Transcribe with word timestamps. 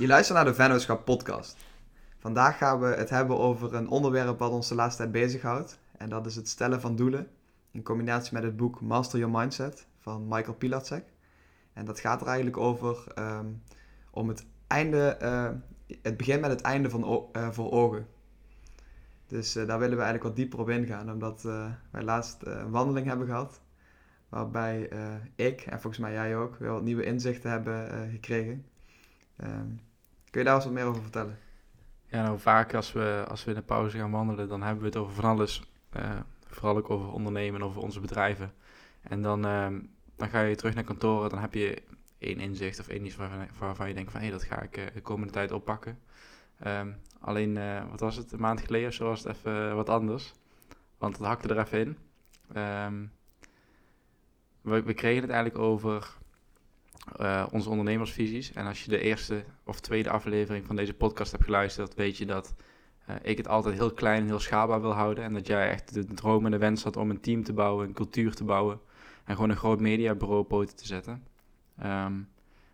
Je 0.00 0.06
luistert 0.06 0.36
naar 0.36 0.46
de 0.46 0.54
Vennootschap 0.54 1.04
podcast. 1.04 1.56
Vandaag 2.18 2.58
gaan 2.58 2.80
we 2.80 2.86
het 2.86 3.10
hebben 3.10 3.38
over 3.38 3.74
een 3.74 3.88
onderwerp 3.88 4.38
wat 4.38 4.50
ons 4.50 4.68
de 4.68 4.74
laatste 4.74 5.02
tijd 5.02 5.12
bezighoudt. 5.12 5.78
En 5.96 6.08
dat 6.08 6.26
is 6.26 6.36
het 6.36 6.48
stellen 6.48 6.80
van 6.80 6.96
doelen. 6.96 7.28
In 7.70 7.82
combinatie 7.82 8.34
met 8.34 8.42
het 8.42 8.56
boek 8.56 8.80
Master 8.80 9.18
Your 9.18 9.38
Mindset 9.38 9.86
van 9.98 10.28
Michael 10.28 10.54
Pilatschek. 10.54 11.04
En 11.72 11.84
dat 11.84 12.00
gaat 12.00 12.20
er 12.20 12.26
eigenlijk 12.26 12.56
over 12.56 13.04
ehm, 13.14 13.46
om 14.10 14.28
het 14.28 14.46
einde, 14.66 15.08
eh, 15.08 15.50
het 16.02 16.16
begin 16.16 16.40
met 16.40 16.50
het 16.50 16.60
einde 16.60 16.90
van 16.90 17.28
eh, 17.32 17.50
voor 17.50 17.70
ogen. 17.70 18.06
Dus 19.26 19.56
eh, 19.56 19.66
daar 19.66 19.78
willen 19.78 19.96
we 19.96 20.02
eigenlijk 20.02 20.22
wat 20.22 20.36
dieper 20.36 20.58
op 20.58 20.68
ingaan, 20.68 21.12
omdat 21.12 21.42
wij 21.90 22.02
laatst 22.02 22.42
een 22.42 22.70
wandeling 22.70 23.06
hebben 23.06 23.26
gehad. 23.26 23.60
Waarbij 24.28 24.90
ik, 25.34 25.60
en 25.60 25.80
volgens 25.80 26.02
mij 26.02 26.12
jij 26.12 26.36
ook, 26.36 26.56
weer 26.56 26.70
wat 26.70 26.82
nieuwe 26.82 27.04
inzichten 27.04 27.50
hebben 27.50 28.10
gekregen. 28.10 28.64
Ehm, 29.36 29.66
kun 30.30 30.40
je 30.40 30.46
daar 30.46 30.54
eens 30.54 30.64
wat 30.64 30.72
meer 30.72 30.84
over 30.84 31.02
vertellen? 31.02 31.38
Ja, 32.06 32.22
nou 32.22 32.38
vaak 32.38 32.74
als 32.74 32.92
we, 32.92 33.24
als 33.28 33.44
we 33.44 33.50
in 33.50 33.56
de 33.56 33.62
pauze 33.62 33.98
gaan 33.98 34.10
wandelen, 34.10 34.48
dan 34.48 34.62
hebben 34.62 34.80
we 34.80 34.88
het 34.88 34.96
over 34.96 35.14
van 35.14 35.24
alles. 35.24 35.62
eh, 35.90 36.20
vooral 36.46 36.76
ook 36.76 36.90
over 36.90 37.12
ondernemen, 37.12 37.62
over 37.62 37.82
onze 37.82 38.00
bedrijven. 38.00 38.52
En 39.02 39.22
dan, 39.22 39.44
ehm, 39.44 39.80
dan 40.16 40.28
ga 40.28 40.40
je 40.40 40.54
terug 40.54 40.74
naar 40.74 40.84
kantoren, 40.84 41.30
dan 41.30 41.38
heb 41.38 41.54
je 41.54 41.82
één 42.18 42.40
inzicht 42.40 42.80
of 42.80 42.88
één 42.88 43.04
iets 43.06 43.16
waarvan, 43.58 43.88
je 43.88 43.94
denkt 43.94 44.10
van... 44.12 44.20
hé, 44.20 44.30
dat 44.30 44.42
ga 44.42 44.62
ik 44.62 44.76
eh, 44.76 44.84
de 44.94 45.00
komende 45.00 45.32
tijd 45.32 45.52
oppakken. 45.52 45.98
Ehm, 46.58 46.92
alleen, 47.20 47.56
eh, 47.56 47.90
wat 47.90 48.00
was 48.00 48.16
het, 48.16 48.32
een 48.32 48.40
maand 48.40 48.60
geleden 48.60 48.88
of 48.88 48.94
zo 48.94 49.04
was 49.04 49.24
het 49.24 49.36
even 49.36 49.76
wat 49.76 49.88
anders. 49.88 50.34
Want 50.98 51.16
het 51.16 51.26
hakte 51.26 51.48
er 51.48 51.58
even 51.58 51.78
in. 51.80 51.98
Ehm, 52.52 53.04
we, 54.60 54.82
we 54.82 54.94
kregen 54.94 55.22
het 55.22 55.30
eigenlijk 55.30 55.64
over 55.64 56.16
eh, 57.16 57.46
onze 57.52 57.70
ondernemersvisies. 57.70 58.52
En 58.52 58.66
als 58.66 58.84
je 58.84 58.90
de 58.90 59.00
eerste 59.00 59.44
of 59.64 59.80
tweede 59.80 60.10
aflevering 60.10 60.66
van 60.66 60.76
deze 60.76 60.94
podcast 60.94 61.32
hebt 61.32 61.44
geluisterd, 61.44 61.94
weet 61.94 62.16
je 62.16 62.26
dat 62.26 62.54
eh, 63.06 63.14
ik 63.22 63.36
het 63.36 63.48
altijd 63.48 63.74
heel 63.74 63.92
klein 63.92 64.20
en 64.20 64.26
heel 64.26 64.40
schaalbaar 64.40 64.80
wil 64.80 64.92
houden. 64.92 65.24
En 65.24 65.32
dat 65.32 65.46
jij 65.46 65.70
echt 65.70 65.94
de 65.94 66.04
droom 66.04 66.44
en 66.44 66.50
de 66.50 66.58
wens 66.58 66.82
had 66.82 66.96
om 66.96 67.10
een 67.10 67.20
team 67.20 67.42
te 67.44 67.52
bouwen, 67.52 67.86
een 67.86 67.94
cultuur 67.94 68.34
te 68.34 68.44
bouwen. 68.44 68.80
En 69.24 69.34
gewoon 69.34 69.50
een 69.50 69.56
groot 69.56 69.80
mediabureau 69.80 70.44
poten 70.44 70.76
te 70.76 70.86
zetten. 70.86 71.26
Ehm, 71.78 72.12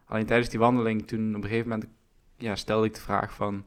alleen 0.04 0.26
tijdens 0.26 0.48
die 0.48 0.58
wandeling, 0.58 1.06
toen 1.06 1.28
op 1.28 1.42
een 1.42 1.48
gegeven 1.48 1.68
moment 1.68 1.88
ja, 2.36 2.56
stelde 2.56 2.86
ik 2.86 2.94
de 2.94 3.00
vraag 3.00 3.34
van... 3.34 3.64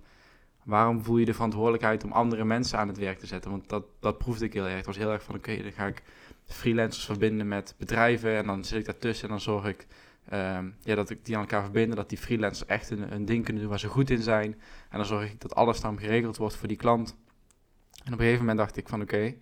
Waarom 0.63 1.03
voel 1.03 1.17
je 1.17 1.25
de 1.25 1.33
verantwoordelijkheid 1.33 2.03
om 2.03 2.11
andere 2.11 2.45
mensen 2.45 2.79
aan 2.79 2.87
het 2.87 2.97
werk 2.97 3.19
te 3.19 3.25
zetten? 3.25 3.51
Want 3.51 3.69
dat, 3.69 3.85
dat 3.99 4.17
proefde 4.17 4.45
ik 4.45 4.53
heel 4.53 4.65
erg. 4.65 4.75
Het 4.75 4.85
was 4.85 4.97
heel 4.97 5.11
erg 5.11 5.23
van, 5.23 5.35
oké, 5.35 5.61
dan 5.61 5.71
ga 5.71 5.85
ik 5.85 6.03
freelancers 6.45 7.05
verbinden 7.05 7.47
met 7.47 7.75
bedrijven. 7.77 8.35
En 8.35 8.45
dan 8.45 8.63
zit 8.63 8.79
ik 8.79 8.85
daartussen 8.85 9.23
en 9.23 9.29
dan 9.29 9.41
zorg 9.41 9.65
ik 9.65 9.87
Ehm, 10.29 10.69
ja, 10.83 10.95
dat 10.95 11.09
ik 11.09 11.25
die 11.25 11.35
aan 11.35 11.41
elkaar 11.41 11.63
verbinden, 11.63 11.95
dat 11.95 12.09
die 12.09 12.17
freelancers 12.17 12.69
echt 12.69 12.89
een, 12.89 13.13
een 13.13 13.25
ding 13.25 13.43
kunnen 13.43 13.61
doen 13.61 13.71
waar 13.71 13.79
ze 13.79 13.87
goed 13.87 14.09
in 14.09 14.21
zijn. 14.21 14.51
En 14.89 14.97
dan 14.97 15.05
zorg 15.05 15.31
ik 15.31 15.41
dat 15.41 15.55
alles 15.55 15.81
dan 15.81 15.99
geregeld 15.99 16.37
wordt 16.37 16.55
voor 16.55 16.67
die 16.67 16.77
klant. 16.77 17.15
En 18.03 18.13
op 18.13 18.19
een 18.19 18.25
gegeven 18.25 18.39
moment 18.39 18.57
dacht 18.57 18.77
ik 18.77 18.87
van 18.87 19.01
oké, 19.01 19.35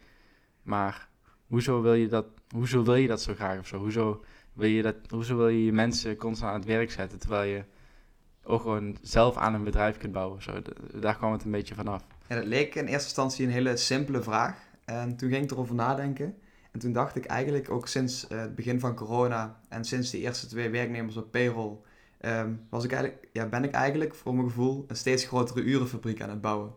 maar 0.61 1.09
hoezo 1.47 1.81
wil 1.81 1.93
je 1.93 2.07
dat, 2.07 2.25
hoezo 2.49 2.83
wil 2.83 2.95
je 2.95 3.07
dat 3.07 3.21
zo 3.21 3.33
graag 3.33 3.59
of 3.59 3.67
zo? 3.67 3.77
Hoezo 3.77 4.23
wil 4.53 4.69
je 4.69 4.81
dat, 4.81 4.95
hoezo 5.09 5.37
wil 5.37 5.47
je 5.47 5.65
je 5.65 5.71
mensen 5.71 6.15
constant 6.15 6.51
aan 6.51 6.59
het 6.59 6.67
werk 6.67 6.91
zetten, 6.91 7.19
terwijl 7.19 7.49
je 7.49 7.63
ook 8.43 8.61
gewoon 8.61 8.97
zelf 9.01 9.37
aan 9.37 9.53
een 9.53 9.63
bedrijf 9.63 9.97
kunt 9.97 10.11
bouwen? 10.11 10.41
Zo, 10.41 10.61
daar 10.93 11.17
kwam 11.17 11.31
het 11.31 11.43
een 11.43 11.51
beetje 11.51 11.75
vanaf. 11.75 12.03
Ja, 12.27 12.35
dat 12.35 12.45
leek 12.45 12.75
in 12.75 12.85
eerste 12.85 12.93
instantie 12.93 13.45
een 13.45 13.51
hele 13.51 13.77
simpele 13.77 14.21
vraag. 14.21 14.65
En 14.85 15.17
toen 15.17 15.29
ging 15.29 15.43
ik 15.43 15.51
erover 15.51 15.75
nadenken. 15.75 16.37
En 16.77 16.83
toen 16.83 16.93
dacht 16.93 17.15
ik 17.15 17.25
eigenlijk 17.25 17.69
ook 17.69 17.87
sinds 17.87 18.27
eh, 18.27 18.39
het 18.39 18.55
begin 18.55 18.79
van 18.79 18.95
corona 18.95 19.59
en 19.69 19.85
sinds 19.85 20.09
de 20.09 20.17
eerste 20.19 20.47
twee 20.47 20.69
werknemers 20.69 21.17
op 21.17 21.31
payroll, 21.31 21.77
ehm, 22.17 22.53
was 22.69 22.83
ik 22.83 22.91
eigenlijk, 22.91 23.27
ja, 23.31 23.45
ben 23.45 23.63
ik 23.63 23.71
eigenlijk 23.71 24.15
voor 24.15 24.33
mijn 24.35 24.47
gevoel 24.47 24.85
een 24.87 24.95
steeds 24.95 25.25
grotere 25.25 25.61
urenfabriek 25.61 26.21
aan 26.21 26.29
het 26.29 26.41
bouwen. 26.41 26.73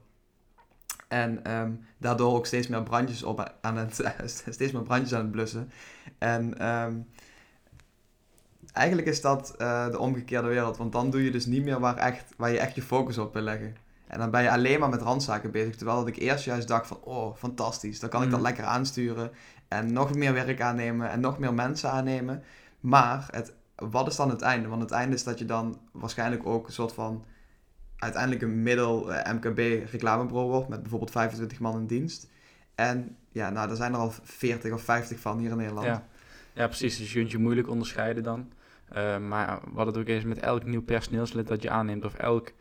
En 1.09 1.45
ehm, 1.45 1.73
daardoor 1.99 2.35
ook 2.35 2.47
steeds 2.47 2.69
meer 2.69 2.83
brandjes 2.83 3.23
op 3.23 3.55
aan 3.61 3.77
het, 3.77 4.15
steeds 4.49 4.73
meer 4.73 4.83
brandjes 4.83 5.15
aan 5.15 5.23
het 5.23 5.31
blussen. 5.31 5.71
En 6.19 6.59
ehm, 6.59 6.99
eigenlijk 8.73 9.09
is 9.09 9.21
dat 9.21 9.55
eh, 9.57 9.91
de 9.91 9.99
omgekeerde 9.99 10.49
wereld, 10.49 10.77
want 10.77 10.93
dan 10.93 11.11
doe 11.11 11.25
je 11.25 11.31
dus 11.31 11.47
niet 11.47 11.65
meer 11.65 11.81
waar, 11.81 11.97
echt, 11.97 12.35
waar 12.37 12.51
je 12.51 12.59
echt 12.59 12.75
je 12.75 12.83
focus 12.83 13.19
op 13.19 13.33
wil 13.33 13.43
leggen. 13.43 13.77
En 14.11 14.19
dan 14.19 14.31
ben 14.31 14.43
je 14.43 14.51
alleen 14.51 14.81
maar 14.81 14.89
met 14.89 15.03
randzaken 15.03 15.51
bezig. 15.51 15.77
Terwijl 15.77 15.99
dat 15.99 16.09
ik 16.09 16.17
eerst 16.17 16.45
juist 16.45 16.69
dacht 16.69 16.87
van, 16.87 16.99
oh, 17.03 17.37
fantastisch. 17.37 18.01
Dan 18.01 18.11
kan 18.11 18.23
ik 18.23 18.31
dat 18.31 18.39
Mm. 18.39 18.45
lekker 18.45 18.65
aansturen. 18.65 19.31
En 19.71 19.93
nog 19.93 20.15
meer 20.15 20.33
werk 20.33 20.61
aannemen. 20.61 21.11
En 21.11 21.21
nog 21.21 21.39
meer 21.39 21.55
mensen 21.55 21.91
aannemen. 21.91 22.43
Maar 22.81 23.29
het, 23.31 23.55
wat 23.77 24.07
is 24.07 24.17
dan 24.17 24.31
het 24.31 24.43
einde? 24.43 24.69
Want 24.69 24.83
het 24.83 24.91
einde 24.91 25.15
is 25.15 25.25
dat 25.25 25.39
je 25.39 25.45
dan 25.45 25.81
waarschijnlijk 25.93 26.47
ook 26.47 26.67
een 26.67 26.73
soort 26.73 26.93
van... 26.93 27.25
Uiteindelijk 27.97 28.43
een 28.43 28.63
middel 28.63 29.13
eh, 29.13 29.33
MKB 29.33 29.59
reclamebureau 29.91 30.51
wordt. 30.51 30.69
Met 30.69 30.81
bijvoorbeeld 30.81 31.11
25 31.11 31.61
man 31.61 31.77
in 31.77 31.87
dienst. 31.87 32.29
En 32.75 33.17
ja, 33.33 33.51
nou, 33.51 33.71
er 33.71 33.77
zijn 33.77 33.93
er 33.93 33.99
al 33.99 34.13
40 34.23 34.73
of 34.73 34.83
50 34.83 35.21
van 35.21 35.39
hier 35.39 35.51
in 35.51 35.57
Nederland. 35.57 35.87
Ja. 35.87 36.07
ja, 36.53 36.67
precies. 36.67 36.99
Dus 36.99 37.13
je 37.13 37.19
kunt 37.19 37.31
je 37.31 37.39
moeilijk 37.39 37.69
onderscheiden 37.69 38.23
dan. 38.23 38.53
Eh, 38.89 39.19
maar 39.19 39.61
wat 39.73 39.87
het 39.87 39.97
ook 39.97 40.07
is 40.07 40.25
met 40.25 40.39
elk 40.39 40.65
nieuw 40.65 40.83
personeelslid 40.83 41.49
dat 41.49 41.63
je 41.63 41.71
aanneemt, 41.71 42.05
of 42.05 42.15
elk 42.15 42.53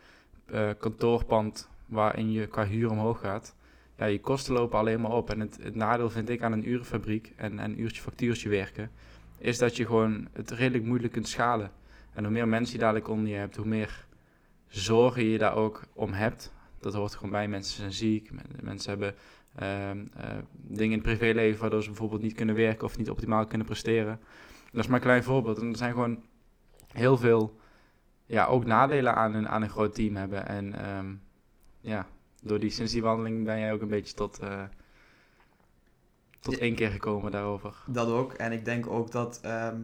eh, 0.45 0.69
kantoorpand 0.79 1.69
waarin 1.85 2.31
je 2.31 2.47
qua 2.47 2.65
huur 2.65 2.89
omhoog 2.89 3.19
gaat, 3.19 3.55
ja, 3.99 4.05
je 4.05 4.19
kosten 4.19 4.53
lopen 4.53 4.79
alleen 4.79 5.01
maar 5.01 5.11
op. 5.11 5.29
En 5.29 5.39
het, 5.39 5.75
nadeel 5.75 6.09
vind 6.09 6.29
ik 6.29 6.41
aan 6.41 6.51
een 6.51 6.69
urenfabriek 6.69 7.33
en 7.35 7.57
een 7.57 7.81
uurtje 7.81 8.01
factuurtje 8.01 8.49
werken, 8.49 8.91
is 9.37 9.57
dat 9.57 9.75
je 9.75 9.85
gewoon 9.85 10.27
het 10.33 10.51
redelijk 10.51 10.83
moeilijk 10.83 11.13
kunt 11.13 11.27
schalen. 11.27 11.71
En 12.13 12.23
hoe 12.23 12.33
meer 12.33 12.47
mensen 12.47 12.73
je 12.75 12.81
dadelijk 12.81 13.07
onder 13.07 13.31
je 13.31 13.35
hebt, 13.35 13.55
hoe 13.55 13.65
meer 13.65 14.05
zorgen 14.67 15.23
je 15.23 15.37
daar 15.37 15.55
ook 15.55 15.83
om 15.93 16.13
hebt. 16.13 16.53
Dat 16.79 16.93
hoort 16.93 17.15
gewoon 17.15 17.31
bij. 17.31 17.47
Mensen 17.47 17.75
zijn 17.75 17.91
ziek, 17.91 18.31
men- 18.31 18.45
mensen 18.61 18.89
hebben 18.89 19.15
ehm, 19.55 20.05
eh, 20.17 20.37
dingen 20.51 20.97
in 20.97 21.03
het 21.03 21.17
privéleven 21.17 21.61
waardoor 21.61 21.81
ze 21.81 21.89
bijvoorbeeld 21.89 22.21
niet 22.21 22.33
kunnen 22.33 22.55
werken 22.55 22.85
of 22.85 22.97
niet 22.97 23.09
optimaal 23.09 23.45
kunnen 23.45 23.67
presteren. 23.67 24.19
Dat 24.71 24.81
is 24.83 24.87
maar 24.87 24.95
een 24.95 25.05
klein 25.05 25.23
voorbeeld. 25.23 25.57
En 25.57 25.69
er 25.69 25.77
zijn 25.77 25.93
gewoon 25.93 26.23
heel 26.93 27.17
veel, 27.17 27.59
ja, 28.25 28.45
ook 28.45 28.65
nadelen 28.65 29.15
aan 29.15 29.33
een, 29.33 29.47
aan 29.49 29.61
een 29.61 29.69
groot 29.69 29.95
team 29.95 30.15
hebben. 30.15 30.47
En 30.47 30.73
ehm, 30.73 31.13
ja, 31.81 32.07
door 32.41 32.59
die, 32.59 32.69
sinds 32.69 32.91
die 32.91 33.01
wandeling 33.01 33.45
ben 33.45 33.59
jij 33.59 33.73
ook 33.73 33.81
een 33.81 33.87
beetje 33.87 34.13
tot, 34.13 34.39
eh, 34.39 34.63
tot 36.39 36.57
één 36.57 36.75
keer 36.75 36.89
gekomen 36.89 37.31
daarover. 37.31 37.75
Dat 37.87 38.07
ook. 38.07 38.33
En 38.33 38.51
ik 38.51 38.65
denk 38.65 38.87
ook 38.87 39.11
dat, 39.11 39.39
ehm, 39.41 39.77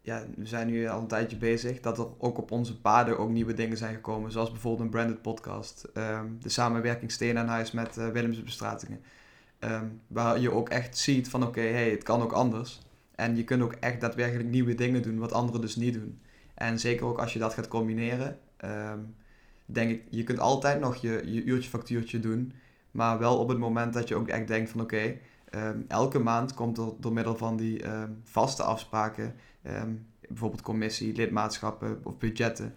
ja, 0.00 0.24
we 0.36 0.46
zijn 0.46 0.66
nu 0.66 0.88
al 0.88 1.00
een 1.00 1.06
tijdje 1.06 1.36
bezig, 1.36 1.80
dat 1.80 1.98
er 1.98 2.06
ook 2.18 2.38
op 2.38 2.50
onze 2.50 2.80
paden 2.80 3.18
ook 3.18 3.30
nieuwe 3.30 3.54
dingen 3.54 3.76
zijn 3.76 3.94
gekomen. 3.94 4.32
Zoals 4.32 4.50
bijvoorbeeld 4.50 4.84
een 4.84 4.90
branded 4.90 5.22
podcast. 5.22 5.88
ehm, 5.94 6.26
de 6.40 6.48
samenwerking 6.48 7.10
Steen 7.10 7.38
aan 7.38 7.46
Huis 7.46 7.70
met 7.70 7.96
uh, 7.96 8.08
Willemse 8.08 8.42
Bestratingen. 8.42 9.00
Ehm, 9.58 9.86
waar 10.06 10.40
je 10.40 10.52
ook 10.52 10.68
echt 10.68 10.98
ziet 10.98 11.28
van 11.28 11.42
oké, 11.42 11.60
hey, 11.60 11.90
het 11.90 12.02
kan 12.02 12.22
ook 12.22 12.32
anders. 12.32 12.80
En 13.14 13.36
je 13.36 13.44
kunt 13.44 13.62
ook 13.62 13.72
echt 13.72 14.00
daadwerkelijk 14.00 14.48
nieuwe 14.48 14.74
dingen 14.74 15.02
doen 15.02 15.18
wat 15.18 15.32
anderen 15.32 15.60
dus 15.60 15.76
niet 15.76 15.94
doen. 15.94 16.20
En 16.54 16.78
zeker 16.78 17.06
ook 17.06 17.18
als 17.18 17.32
je 17.32 17.38
dat 17.38 17.54
gaat 17.54 17.68
combineren, 17.68 18.38
denk 19.72 19.90
ik, 19.90 20.02
je 20.10 20.22
kunt 20.22 20.38
altijd 20.38 20.80
nog 20.80 20.96
je, 20.96 21.22
je 21.24 21.44
uurtje 21.44 21.70
factuurtje 21.70 22.20
doen. 22.20 22.52
Maar 22.90 23.18
wel 23.18 23.38
op 23.38 23.48
het 23.48 23.58
moment 23.58 23.92
dat 23.92 24.08
je 24.08 24.14
ook 24.14 24.28
echt 24.28 24.48
denkt 24.48 24.70
van 24.70 24.80
oké, 24.80 25.16
Ehm, 25.52 25.80
elke 25.88 26.18
maand 26.18 26.54
komt 26.54 26.78
er 26.78 26.92
door 26.98 27.12
middel 27.12 27.36
van 27.36 27.56
die 27.56 27.82
ehm, 27.82 28.10
vaste 28.22 28.62
afspraken, 28.62 29.34
ehm, 29.62 29.90
bijvoorbeeld 30.28 30.62
commissie, 30.62 31.14
lidmaatschappen 31.14 32.00
of 32.02 32.18
budgetten, 32.18 32.74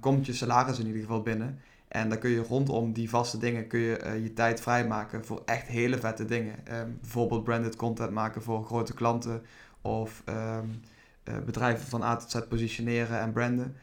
komt 0.00 0.26
je 0.26 0.32
salaris 0.32 0.78
in 0.78 0.86
ieder 0.86 1.00
geval 1.00 1.22
binnen. 1.22 1.60
En 1.88 2.08
dan 2.08 2.18
kun 2.18 2.30
je 2.30 2.42
rondom 2.42 2.92
die 2.92 3.08
vaste 3.08 3.38
dingen 3.38 3.66
kun 3.66 3.80
je, 3.80 3.96
eh, 3.96 4.22
je 4.22 4.32
tijd 4.32 4.60
vrijmaken 4.60 5.24
voor 5.24 5.42
echt 5.44 5.66
hele 5.66 5.98
vette 5.98 6.24
dingen. 6.24 6.54
Bijvoorbeeld 7.00 7.44
branded 7.44 7.76
content 7.76 8.10
maken 8.10 8.42
voor 8.42 8.64
grote 8.64 8.94
klanten 8.94 9.42
of 9.82 10.22
eh, 10.24 10.58
bedrijven 11.44 11.86
van 11.86 12.02
A 12.02 12.16
tot 12.16 12.30
Z 12.30 12.40
positioneren 12.48 13.20
en 13.20 13.32
branden. 13.32 13.76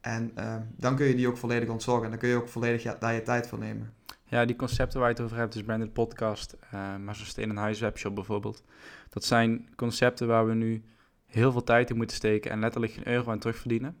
En 0.00 0.32
ehm, 0.34 0.62
dan 0.76 0.96
kun 0.96 1.06
je 1.06 1.14
die 1.14 1.28
ook 1.28 1.36
volledig 1.36 1.68
ontzorgen 1.68 2.04
en 2.04 2.10
dan 2.10 2.18
kun 2.18 2.28
je 2.28 2.36
ook 2.36 2.48
volledig 2.48 2.82
ja- 2.82 2.96
daar 3.00 3.14
je 3.14 3.22
tijd 3.22 3.48
voor 3.48 3.58
nemen. 3.58 3.92
Ja, 4.24 4.44
die 4.44 4.56
concepten 4.56 5.00
waar 5.00 5.08
je 5.08 5.14
het 5.14 5.24
over 5.24 5.36
hebt, 5.36 5.52
dus 5.52 5.62
Branded 5.62 5.92
Podcast, 5.92 6.56
eh, 6.70 6.96
maar 6.96 7.14
zo'n 7.14 7.26
Steen 7.26 7.50
en 7.50 7.56
Huis 7.56 7.80
webshop 7.80 8.14
bijvoorbeeld. 8.14 8.62
Dat 9.08 9.24
zijn 9.24 9.68
concepten 9.76 10.26
waar 10.26 10.46
we 10.46 10.54
nu 10.54 10.82
heel 11.26 11.52
veel 11.52 11.64
tijd 11.64 11.90
in 11.90 11.96
moeten 11.96 12.16
steken 12.16 12.50
en 12.50 12.60
letterlijk 12.60 12.92
geen 12.92 13.08
euro 13.08 13.30
aan 13.30 13.38
terugverdienen. 13.38 13.96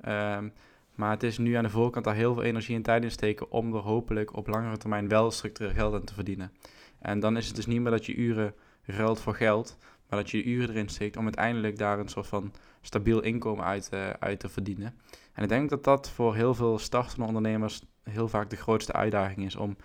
Ehm, 0.00 0.48
maar 0.94 1.10
het 1.10 1.22
is 1.22 1.38
nu 1.38 1.54
aan 1.54 1.62
de 1.62 1.70
voorkant 1.70 2.04
daar 2.04 2.14
heel 2.14 2.34
veel 2.34 2.42
energie 2.42 2.76
en 2.76 2.82
tijd 2.82 3.02
in 3.02 3.10
steken 3.10 3.50
om 3.50 3.74
er 3.74 3.80
hopelijk 3.80 4.36
op 4.36 4.46
langere 4.46 4.76
termijn 4.76 5.08
wel 5.08 5.30
structureel 5.30 5.72
geld 5.74 5.94
aan 5.94 6.04
te 6.04 6.14
verdienen. 6.14 6.52
En 6.98 7.20
dan 7.20 7.36
is 7.36 7.46
het 7.46 7.56
dus 7.56 7.66
niet 7.66 7.80
meer 7.80 7.90
dat 7.90 8.06
je 8.06 8.14
uren 8.14 8.54
ruilt 8.84 9.20
voor 9.20 9.34
geld, 9.34 9.76
maar 10.08 10.18
dat 10.18 10.30
je 10.30 10.36
je 10.36 10.44
uren 10.44 10.70
erin 10.70 10.88
steekt 10.88 11.16
om 11.16 11.24
uiteindelijk 11.24 11.78
daar 11.78 11.98
een 11.98 12.08
soort 12.08 12.26
van 12.26 12.52
stabiel 12.80 13.22
inkomen 13.22 13.64
uit, 13.64 13.88
eh, 13.88 14.10
uit 14.10 14.40
te 14.40 14.48
verdienen. 14.48 14.94
En 15.32 15.42
ik 15.42 15.48
denk 15.48 15.70
dat 15.70 15.84
dat 15.84 16.10
voor 16.10 16.34
heel 16.34 16.54
veel 16.54 16.78
startende 16.78 17.26
ondernemers 17.26 17.82
heel 18.02 18.28
vaak 18.28 18.50
de 18.50 18.56
grootste 18.56 18.92
uitdaging 18.92 19.46
is 19.46 19.56
om 19.56 19.76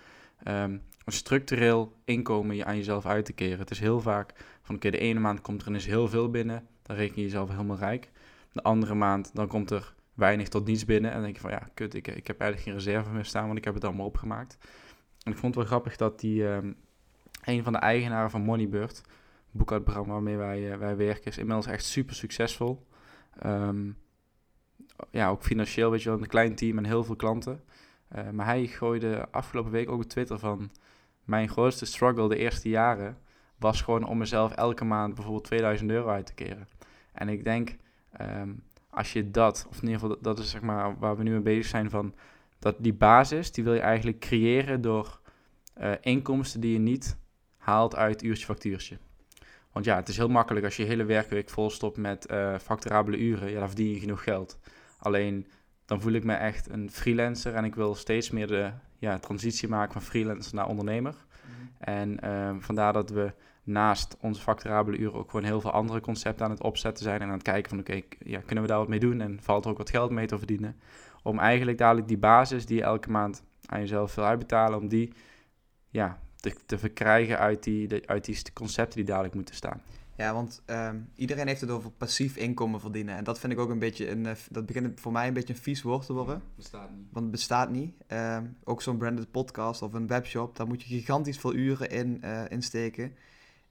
ehm, 0.44 0.72
een 1.06 1.14
structureel 1.14 1.94
inkomen 2.06 2.66
aan 2.66 2.78
jezelf 2.78 3.06
uit 3.06 3.26
te 3.26 3.34
keren. 3.34 3.60
Het 3.60 3.72
is 3.72 3.80
heel 3.80 4.00
vaak 4.00 4.34
van 4.62 4.76
oké, 4.76 4.90
de 4.90 4.98
ene 4.98 5.20
maand 5.20 5.42
komt 5.42 5.62
er 5.62 5.68
ineens 5.68 5.86
heel 5.86 6.08
veel 6.08 6.30
binnen, 6.30 6.68
dan 6.82 6.96
reken 6.96 7.16
je 7.16 7.22
jezelf 7.22 7.50
helemaal 7.50 7.78
rijk. 7.78 8.12
De 8.52 8.64
andere 8.64 8.94
maand 8.94 9.32
dan 9.34 9.48
komt 9.48 9.72
er 9.72 9.96
weinig 10.14 10.48
tot 10.48 10.66
niets 10.66 10.86
binnen. 10.86 11.10
En 11.10 11.16
dan 11.16 11.24
denk 11.26 11.36
je 11.36 11.42
van 11.42 11.52
ja, 11.52 11.70
kut, 11.74 11.94
ik, 11.94 12.08
ik 12.08 12.28
heb 12.28 12.40
eigenlijk 12.40 12.70
geen 12.70 12.86
reserve 12.86 13.12
meer 13.12 13.26
staan, 13.26 13.46
want 13.46 13.58
ik 13.58 13.64
heb 13.64 13.74
het 13.74 13.84
allemaal 13.84 14.06
opgemaakt. 14.06 14.58
En 15.24 15.32
ik 15.32 15.38
vond 15.38 15.56
het 15.56 15.56
wel 15.56 15.66
grappig 15.66 15.96
dat 15.96 16.20
die, 16.20 16.48
ehm, 16.48 16.74
een 17.44 17.64
van 17.64 17.74
de 17.74 17.80
eigenaren 17.80 18.30
van 18.30 18.42
Moneybird, 18.42 19.02
boekhoudprogramma 19.52 20.14
waarmee 20.14 20.38
wij, 20.38 20.72
uh, 20.72 20.78
wij 20.78 20.96
werken, 20.96 21.32
is 21.32 21.38
inmiddels 21.38 21.66
echt 21.66 21.86
super 21.86 22.16
succesvol. 22.16 22.88
Ehm, 23.40 23.92
ja, 25.10 25.30
ook 25.30 25.44
financieel, 25.44 25.92
weet 25.92 26.04
je 26.04 26.10
wel, 26.10 26.22
een 26.22 26.28
klein 26.28 26.56
team 26.56 26.78
en 26.78 26.86
heel 26.86 27.04
veel 27.04 27.16
klanten. 27.16 27.62
Uh, 28.16 28.30
maar 28.30 28.46
hij 28.46 28.68
gooide 28.68 29.28
afgelopen 29.32 29.72
week 29.72 29.90
ook 29.90 30.02
op 30.02 30.10
Twitter 30.10 30.40
van... 30.40 30.72
Mijn 31.24 31.50
grootste 31.50 31.86
struggle 31.86 32.30
de 32.30 32.38
eerste 32.38 32.70
jaren 32.70 33.18
was 33.58 33.82
gewoon 33.82 34.04
om 34.04 34.18
mezelf 34.18 34.52
elke 34.52 34.86
maand 34.86 35.14
bijvoorbeeld 35.14 35.44
2000 35.44 35.90
euro 35.90 36.10
uit 36.10 36.26
te 36.26 36.34
keren. 36.34 36.68
En 37.12 37.30
ik 37.30 37.44
denk, 37.44 37.76
um, 38.22 38.64
als 38.90 39.14
je 39.14 39.32
dat, 39.32 39.66
of 39.70 39.76
in 39.76 39.88
ieder 39.88 40.00
geval 40.00 40.18
dat, 40.22 40.40
is 40.40 40.50
zeg 40.50 40.62
maar 40.62 40.98
waar 41.00 41.18
we 41.18 41.24
nu 41.24 41.32
mee 41.32 41.40
bezig 41.40 41.66
zijn 41.66 41.90
van... 41.90 42.14
Dat 42.60 42.76
die 42.80 42.94
basis, 42.94 43.52
die 43.52 43.64
wil 43.64 43.74
je 43.74 43.80
eigenlijk 43.80 44.20
creëren 44.20 44.82
door 44.82 45.20
uh, 45.82 45.92
inkomsten 46.02 46.60
die 46.60 46.74
je 46.74 46.80
niet 46.80 47.18
haalt 47.58 47.96
uit 47.96 48.24
uurtje 48.24 48.46
factuurtje. 48.46 48.98
Want 49.72 49.86
ja, 49.86 49.96
het 49.96 50.08
is 50.08 50.18
heel 50.18 50.30
makkelijk 50.30 50.66
als 50.66 50.76
je 50.76 50.84
je 50.84 50.90
hele 50.90 51.04
werkweek 51.04 51.50
volstopt 51.50 51.98
met 51.98 52.32
uh, 52.32 52.56
uren. 53.06 53.52
Ja, 53.52 53.60
dan 53.60 53.68
verdien 53.68 53.94
je 53.94 54.00
genoeg 54.00 54.24
geld. 54.24 54.60
Alleen 54.98 55.48
dan 55.86 56.02
voel 56.02 56.14
ik 56.14 56.24
me 56.24 56.34
echt 56.34 56.70
een 56.70 56.92
freelancer 56.92 57.54
en 57.54 57.64
ik 57.64 57.76
wil 57.76 57.96
steeds 57.96 58.30
meer 58.30 58.48
de 58.48 58.72
ja, 58.98 59.20
transitie 59.20 59.68
maken 59.68 59.94
van 59.94 60.02
freelancer 60.02 60.56
naar 60.56 60.68
ondernemer. 60.68 61.16
Mhm. 61.16 61.90
En 61.90 62.18
uh, 62.24 62.56
vandaar 62.60 62.94
dat 62.94 63.10
we 63.10 63.34
naast 63.64 64.18
onze 64.20 64.42
facturabele 64.42 64.98
uren 64.98 65.14
ook 65.14 65.30
gewoon 65.30 65.46
heel 65.46 65.62
veel 65.62 65.72
andere 65.72 66.00
concepten 66.00 66.46
aan 66.46 66.52
het 66.52 66.64
opzetten 66.64 67.04
zijn 67.04 67.22
en 67.22 67.28
aan 67.28 67.34
het 67.34 67.44
kijken 67.44 67.70
van 67.70 67.80
oké, 67.80 68.02
ja, 68.20 68.40
kunnen 68.40 68.64
we 68.64 68.70
daar 68.70 68.80
wat 68.80 68.88
mee 68.88 69.00
doen 69.00 69.22
en 69.22 69.40
valt 69.42 69.66
er 69.66 69.72
ook 69.72 69.78
wat 69.78 69.90
geld 69.90 70.12
mee 70.12 70.28
te 70.28 70.38
verdienen. 70.38 70.80
Om 71.24 71.40
eigenlijk 71.40 71.78
dadelijk 71.78 72.08
die 72.08 72.18
basis 72.18 72.66
die 72.66 72.78
je 72.78 72.84
elke 72.84 73.12
maand 73.12 73.44
aan 73.66 73.80
jezelf 73.80 74.16
wil 74.16 74.26
uitbetalen, 74.26 74.80
om 74.80 74.88
die 74.88 75.14
ja, 75.90 76.20
te, 76.36 76.54
te 76.66 76.78
verkrijgen 76.78 77.40
uit 77.40 77.64
die, 77.64 77.88
de, 77.88 78.04
uit 78.06 78.26
die 78.26 78.54
concepten 78.54 78.96
die 78.96 79.06
dadelijk 79.06 79.34
moeten 79.34 79.56
staan. 79.56 79.82
Ja, 80.18 80.34
want 80.34 80.62
um, 80.66 81.10
iedereen 81.16 81.48
heeft 81.48 81.62
het 81.62 81.70
over 81.70 81.92
passief 81.92 82.36
inkomen 82.36 82.80
verdienen. 82.80 83.16
En 83.16 83.24
dat 83.24 83.40
vind 83.40 83.54
ik 83.54 83.60
ook 83.60 83.70
een 83.70 83.80
beetje, 83.80 84.10
een, 84.10 84.26
uh, 84.26 84.32
dat 84.50 84.66
begint 84.66 85.00
voor 85.00 85.12
mij 85.12 85.28
een 85.28 85.34
beetje 85.34 85.54
een 85.54 85.60
vies 85.60 85.82
woord 85.82 86.06
te 86.06 86.14
worden. 86.14 86.42
Bestaat 86.56 86.92
niet. 86.92 87.08
Want 87.12 87.26
het 87.26 87.32
bestaat 87.32 87.70
niet. 87.70 87.94
Um, 88.08 88.58
ook 88.64 88.82
zo'n 88.82 88.98
branded 88.98 89.32
podcast 89.32 89.82
of 89.82 89.94
een 89.94 90.08
webshop, 90.08 90.56
daar 90.56 90.68
moet 90.68 90.82
je 90.82 90.88
gigantisch 90.88 91.38
veel 91.38 91.54
uren 91.54 91.90
in 91.90 92.22
uh, 92.24 92.42
insteken. 92.50 93.16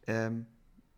Um, 0.04 0.46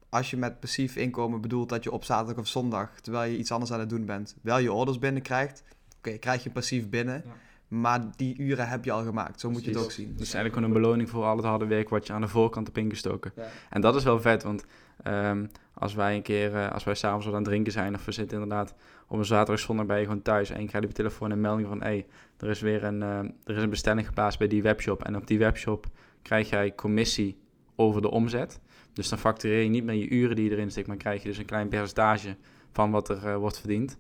als 0.08 0.30
je 0.30 0.36
met 0.36 0.60
passief 0.60 0.96
inkomen 0.96 1.40
bedoelt 1.40 1.68
dat 1.68 1.84
je 1.84 1.92
op 1.92 2.04
zaterdag 2.04 2.44
of 2.44 2.48
zondag, 2.48 3.00
terwijl 3.00 3.30
je 3.30 3.38
iets 3.38 3.52
anders 3.52 3.72
aan 3.72 3.80
het 3.80 3.88
doen 3.88 4.04
bent, 4.04 4.36
wel 4.42 4.58
je 4.58 4.72
orders 4.72 4.98
binnenkrijgt. 4.98 5.62
Oké, 5.68 6.08
okay, 6.08 6.18
krijg 6.18 6.42
je 6.42 6.50
passief 6.50 6.88
binnen. 6.88 7.22
Ja. 7.24 7.32
Maar 7.68 8.00
die 8.16 8.38
uren 8.38 8.68
heb 8.68 8.84
je 8.84 8.92
al 8.92 9.04
gemaakt. 9.04 9.40
Zo 9.40 9.50
moet 9.50 9.64
je 9.64 9.70
het 9.70 9.78
ook 9.78 9.90
zien. 9.90 10.08
Dus 10.16 10.34
eigenlijk 10.34 10.54
gewoon 10.54 10.68
een 10.68 10.82
beloning 10.82 11.08
voor 11.08 11.24
al 11.24 11.36
het 11.36 11.44
harde 11.44 11.66
werk 11.66 11.88
wat 11.88 12.06
je 12.06 12.12
aan 12.12 12.20
de 12.20 12.28
voorkant 12.28 12.66
hebt 12.66 12.78
ingestoken. 12.78 13.32
Ja. 13.36 13.46
En 13.70 13.80
dat 13.80 13.94
is 13.94 14.04
wel 14.04 14.20
vet, 14.20 14.42
want 14.42 14.64
um, 15.06 15.50
als 15.74 15.94
wij 15.94 16.14
een 16.14 16.22
keer, 16.22 16.52
uh, 16.52 16.70
als 16.70 16.84
wij 16.84 16.94
s'avonds 16.94 17.26
aan 17.26 17.34
het 17.34 17.44
drinken 17.44 17.72
zijn 17.72 17.94
of 17.94 18.04
we 18.04 18.12
zitten 18.12 18.40
inderdaad 18.40 18.74
op 19.08 19.18
een 19.18 19.24
zaterdag 19.24 19.64
zondag 19.64 19.86
ben 19.86 19.98
je 19.98 20.04
gewoon 20.04 20.22
thuis 20.22 20.50
en 20.50 20.60
je 20.60 20.66
krijgt 20.66 20.86
op 20.86 20.92
je 20.92 21.02
telefoon 21.02 21.30
een 21.30 21.40
melding 21.40 21.68
van 21.68 21.80
hé, 21.80 21.86
hey, 21.86 22.06
er 22.38 22.48
is 22.48 22.60
weer 22.60 22.84
een, 22.84 23.00
uh, 23.00 23.18
er 23.18 23.56
is 23.56 23.62
een 23.62 23.70
bestelling 23.70 24.06
geplaatst 24.06 24.38
bij 24.38 24.48
die 24.48 24.62
webshop. 24.62 25.04
En 25.04 25.16
op 25.16 25.26
die 25.26 25.38
webshop 25.38 25.86
krijg 26.22 26.48
jij 26.50 26.74
commissie 26.74 27.38
over 27.76 28.02
de 28.02 28.10
omzet. 28.10 28.60
Dus 28.92 29.08
dan 29.08 29.18
factureer 29.18 29.62
je 29.62 29.68
niet 29.68 29.84
meer 29.84 29.94
je 29.94 30.08
uren 30.08 30.36
die 30.36 30.44
je 30.44 30.50
erin 30.50 30.70
steekt, 30.70 30.86
maar 30.86 30.96
krijg 30.96 31.22
je 31.22 31.28
dus 31.28 31.38
een 31.38 31.44
klein 31.44 31.68
percentage 31.68 32.36
van 32.72 32.90
wat 32.90 33.08
er 33.08 33.24
uh, 33.24 33.36
wordt 33.36 33.58
verdiend 33.58 33.98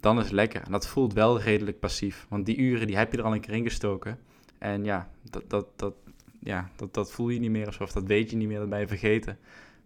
dan 0.00 0.18
is 0.18 0.24
het 0.24 0.32
lekker. 0.32 0.62
En 0.62 0.72
dat 0.72 0.86
voelt 0.86 1.12
wel 1.12 1.40
redelijk 1.40 1.80
passief. 1.80 2.26
Want 2.28 2.46
die 2.46 2.56
uren 2.56 2.86
die 2.86 2.96
heb 2.96 3.12
je 3.12 3.18
er 3.18 3.24
al 3.24 3.34
een 3.34 3.40
keer 3.40 3.54
ingestoken. 3.54 4.18
En 4.58 4.84
ja, 4.84 5.10
dat, 5.30 5.50
dat, 5.50 5.66
dat, 5.76 5.94
ja, 6.38 6.70
dat, 6.76 6.94
dat 6.94 7.12
voel 7.12 7.28
je 7.28 7.38
niet 7.38 7.50
meer 7.50 7.76
of 7.80 7.92
dat 7.92 8.06
weet 8.06 8.30
je 8.30 8.36
niet 8.36 8.48
meer, 8.48 8.58
dat 8.58 8.68
ben 8.68 8.80
je 8.80 8.88
vergeten. 8.88 9.38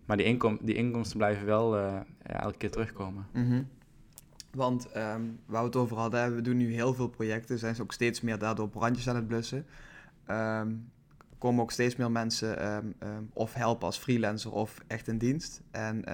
Maar 0.05 0.17
die, 0.17 0.27
inkom 0.27 0.59
die 0.63 0.75
inkomsten 0.75 1.17
blijven 1.17 1.47
wel 1.47 1.79
uh, 1.79 2.01
ja, 2.27 2.41
elke 2.41 2.57
keer 2.57 2.71
terugkomen. 2.71 3.27
Mm 3.33 3.49
-hmm. 3.49 3.69
Want 4.51 4.87
um, 4.97 5.39
waar 5.47 5.61
we 5.61 5.67
het 5.67 5.77
over 5.77 5.97
hadden, 5.97 6.35
we 6.35 6.41
doen 6.41 6.57
nu 6.57 6.73
heel 6.73 6.95
veel 6.95 7.09
projecten. 7.09 7.59
Zijn 7.59 7.75
ze 7.75 7.83
ook 7.83 7.93
steeds 7.93 8.21
meer 8.21 8.39
daardoor 8.39 8.69
brandjes 8.69 9.09
aan 9.09 9.17
het 9.17 9.27
blussen. 9.27 9.67
Um, 10.31 10.93
komen 11.39 11.63
ook 11.63 11.71
steeds 11.71 11.97
meer 11.97 12.11
mensen 12.11 12.67
um, 12.67 12.95
of 13.33 13.55
helpen 13.55 13.87
als 13.87 13.99
freelancer 13.99 14.53
of 14.53 14.79
echt 14.87 15.09
in 15.09 15.19
dienst. 15.19 15.63
En 15.71 16.05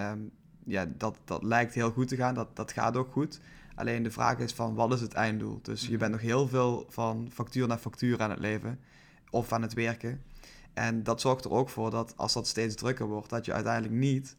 ja, 0.65 0.87
dat, 0.97 1.19
dat 1.25 1.43
lijkt 1.43 1.75
heel 1.75 1.91
goed 1.91 2.09
te 2.09 2.17
gaan. 2.17 2.35
Dat, 2.35 2.57
dat 2.57 2.73
gaat 2.73 2.97
ook 2.97 3.13
goed. 3.13 3.41
Alleen 3.81 4.03
de 4.03 4.11
vraag 4.11 4.39
is 4.39 4.53
van 4.53 4.75
wat 4.75 4.93
is 4.93 5.01
het 5.01 5.13
einddoel? 5.13 5.59
Dus 5.63 5.83
je 5.83 5.89
mhm. 5.89 5.99
bent 5.99 6.13
nog 6.13 6.21
heel 6.21 6.49
veel 6.49 6.87
van 6.89 7.29
factuur 7.33 7.69
naar 7.69 7.79
factuur 7.79 8.21
aan 8.21 8.31
het 8.31 8.39
leven 8.39 8.81
of 9.31 9.53
aan 9.53 9.63
het 9.63 9.73
werken. 9.73 10.23
En 10.75 11.03
dat 11.03 11.21
zorgt 11.21 11.45
er 11.45 11.51
ook 11.51 11.69
voor 11.69 11.91
dat 11.91 12.17
als 12.17 12.33
dat 12.33 12.47
steeds 12.47 12.75
drukker 12.75 13.07
wordt, 13.07 13.31
dat 13.31 13.45
je 13.45 13.53
uiteindelijk 13.53 13.95
niet. 13.95 14.37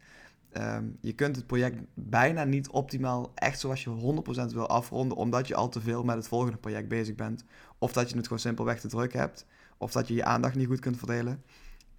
Um, 0.57 0.97
je 1.01 1.13
kunt 1.13 1.35
het 1.35 1.47
project 1.47 1.75
bijna 1.93 2.43
niet 2.43 2.69
optimaal 2.69 3.31
echt 3.35 3.59
zoals 3.59 3.83
je 3.83 4.23
100% 4.49 4.53
wil 4.53 4.67
afronden, 4.67 5.17
omdat 5.17 5.47
je 5.47 5.55
al 5.55 5.69
te 5.69 5.81
veel 5.81 6.03
met 6.03 6.15
het 6.15 6.27
volgende 6.27 6.57
project 6.57 6.87
bezig 6.87 7.15
bent. 7.15 7.43
Of 7.77 7.93
dat 7.93 8.09
je 8.09 8.15
het 8.15 8.23
gewoon 8.23 8.39
simpelweg 8.39 8.79
te 8.79 8.87
druk 8.87 9.13
hebt, 9.13 9.45
of 9.77 9.91
dat 9.91 10.07
je 10.07 10.13
je 10.13 10.23
aandacht 10.23 10.55
niet 10.55 10.67
goed 10.67 10.79
kunt 10.79 10.97
verdelen. 10.97 11.43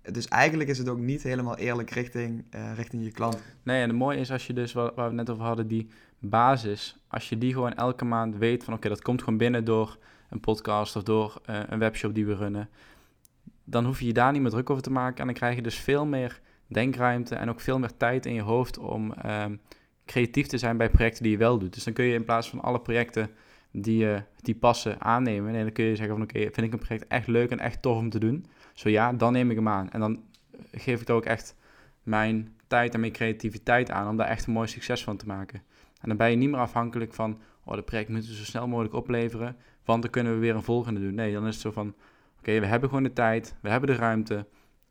Dus 0.02 0.28
eigenlijk 0.28 0.70
is 0.70 0.78
het 0.78 0.88
ook 0.88 0.98
niet 0.98 1.22
helemaal 1.22 1.56
eerlijk 1.56 1.90
richting, 1.90 2.44
uh, 2.54 2.74
richting 2.74 3.04
je 3.04 3.10
klant. 3.10 3.38
Nee, 3.62 3.82
en 3.82 3.88
het 3.88 3.98
mooie 3.98 4.18
is 4.18 4.30
als 4.30 4.46
je 4.46 4.52
dus, 4.52 4.72
waar 4.72 4.94
we 4.94 5.02
het 5.02 5.12
net 5.12 5.30
over 5.30 5.44
hadden, 5.44 5.68
die 5.68 5.88
basis, 6.22 6.96
als 7.08 7.28
je 7.28 7.38
die 7.38 7.52
gewoon 7.52 7.74
elke 7.74 8.04
maand 8.04 8.36
weet 8.36 8.64
van 8.64 8.74
oké, 8.74 8.88
dat 8.88 9.02
komt 9.02 9.22
gewoon 9.22 9.38
binnen 9.38 9.64
door 9.64 9.98
een 10.30 10.40
podcast 10.40 10.96
of 10.96 11.02
door 11.02 11.40
uh, 11.50 11.60
een 11.66 11.78
webshop 11.78 12.14
die 12.14 12.26
we 12.26 12.34
runnen, 12.34 12.68
dan 13.64 13.84
hoef 13.84 14.00
je 14.00 14.06
je 14.06 14.12
daar 14.12 14.32
niet 14.32 14.42
meer 14.42 14.50
druk 14.50 14.70
over 14.70 14.82
te 14.82 14.90
maken 14.90 15.18
en 15.18 15.24
dan 15.24 15.34
krijg 15.34 15.54
je 15.54 15.62
dus 15.62 15.78
veel 15.78 16.06
meer 16.06 16.40
denkruimte 16.66 17.34
en 17.34 17.48
ook 17.48 17.60
veel 17.60 17.78
meer 17.78 17.96
tijd 17.96 18.26
in 18.26 18.34
je 18.34 18.42
hoofd 18.42 18.78
om 18.78 19.14
um, 19.26 19.60
creatief 20.06 20.46
te 20.46 20.58
zijn 20.58 20.76
bij 20.76 20.90
projecten 20.90 21.22
die 21.22 21.32
je 21.32 21.38
wel 21.38 21.58
doet. 21.58 21.74
Dus 21.74 21.84
dan 21.84 21.92
kun 21.92 22.04
je 22.04 22.14
in 22.14 22.24
plaats 22.24 22.50
van 22.50 22.60
alle 22.60 22.80
projecten 22.80 23.30
die, 23.70 24.04
uh, 24.04 24.20
die 24.36 24.54
passen 24.54 25.00
aannemen, 25.00 25.52
nee, 25.52 25.62
dan 25.62 25.72
kun 25.72 25.84
je 25.84 25.96
zeggen 25.96 26.14
van 26.14 26.24
oké, 26.24 26.38
vind 26.38 26.56
ik 26.56 26.72
een 26.72 26.78
project 26.78 27.06
echt 27.06 27.26
leuk 27.26 27.50
en 27.50 27.58
echt 27.58 27.82
tof 27.82 27.98
om 27.98 28.10
te 28.10 28.18
doen. 28.18 28.46
Zo 28.72 28.88
ja, 28.88 29.12
dan 29.12 29.32
neem 29.32 29.50
ik 29.50 29.56
hem 29.56 29.68
aan. 29.68 29.90
En 29.90 30.00
dan 30.00 30.22
geef 30.72 31.00
ik 31.00 31.08
er 31.08 31.14
ook 31.14 31.24
echt 31.24 31.56
mijn 32.02 32.56
tijd 32.66 32.94
en 32.94 33.00
mijn 33.00 33.12
creativiteit 33.12 33.90
aan 33.90 34.08
om 34.08 34.16
daar 34.16 34.28
echt 34.28 34.46
een 34.46 34.52
mooi 34.52 34.68
succes 34.68 35.04
van 35.04 35.16
te 35.16 35.26
maken. 35.26 35.62
En 36.02 36.08
dan 36.08 36.16
ben 36.16 36.30
je 36.30 36.36
niet 36.36 36.50
meer 36.50 36.60
afhankelijk 36.60 37.12
van, 37.12 37.40
oh, 37.64 37.74
de 37.74 37.82
project 37.82 38.08
moeten 38.08 38.30
we 38.30 38.36
zo 38.36 38.44
snel 38.44 38.68
mogelijk 38.68 38.94
opleveren, 38.94 39.56
want 39.84 40.02
dan 40.02 40.10
kunnen 40.10 40.32
we 40.32 40.38
weer 40.38 40.54
een 40.54 40.62
volgende 40.62 41.00
doen. 41.00 41.14
Nee, 41.14 41.32
dan 41.32 41.46
is 41.46 41.52
het 41.52 41.62
zo 41.62 41.70
van, 41.70 41.94
oké, 42.38 42.60
we 42.60 42.66
hebben 42.66 42.88
gewoon 42.88 43.04
de 43.04 43.12
tijd, 43.12 43.54
we 43.60 43.68
hebben 43.68 43.88
de 43.88 43.96
ruimte, 43.96 44.46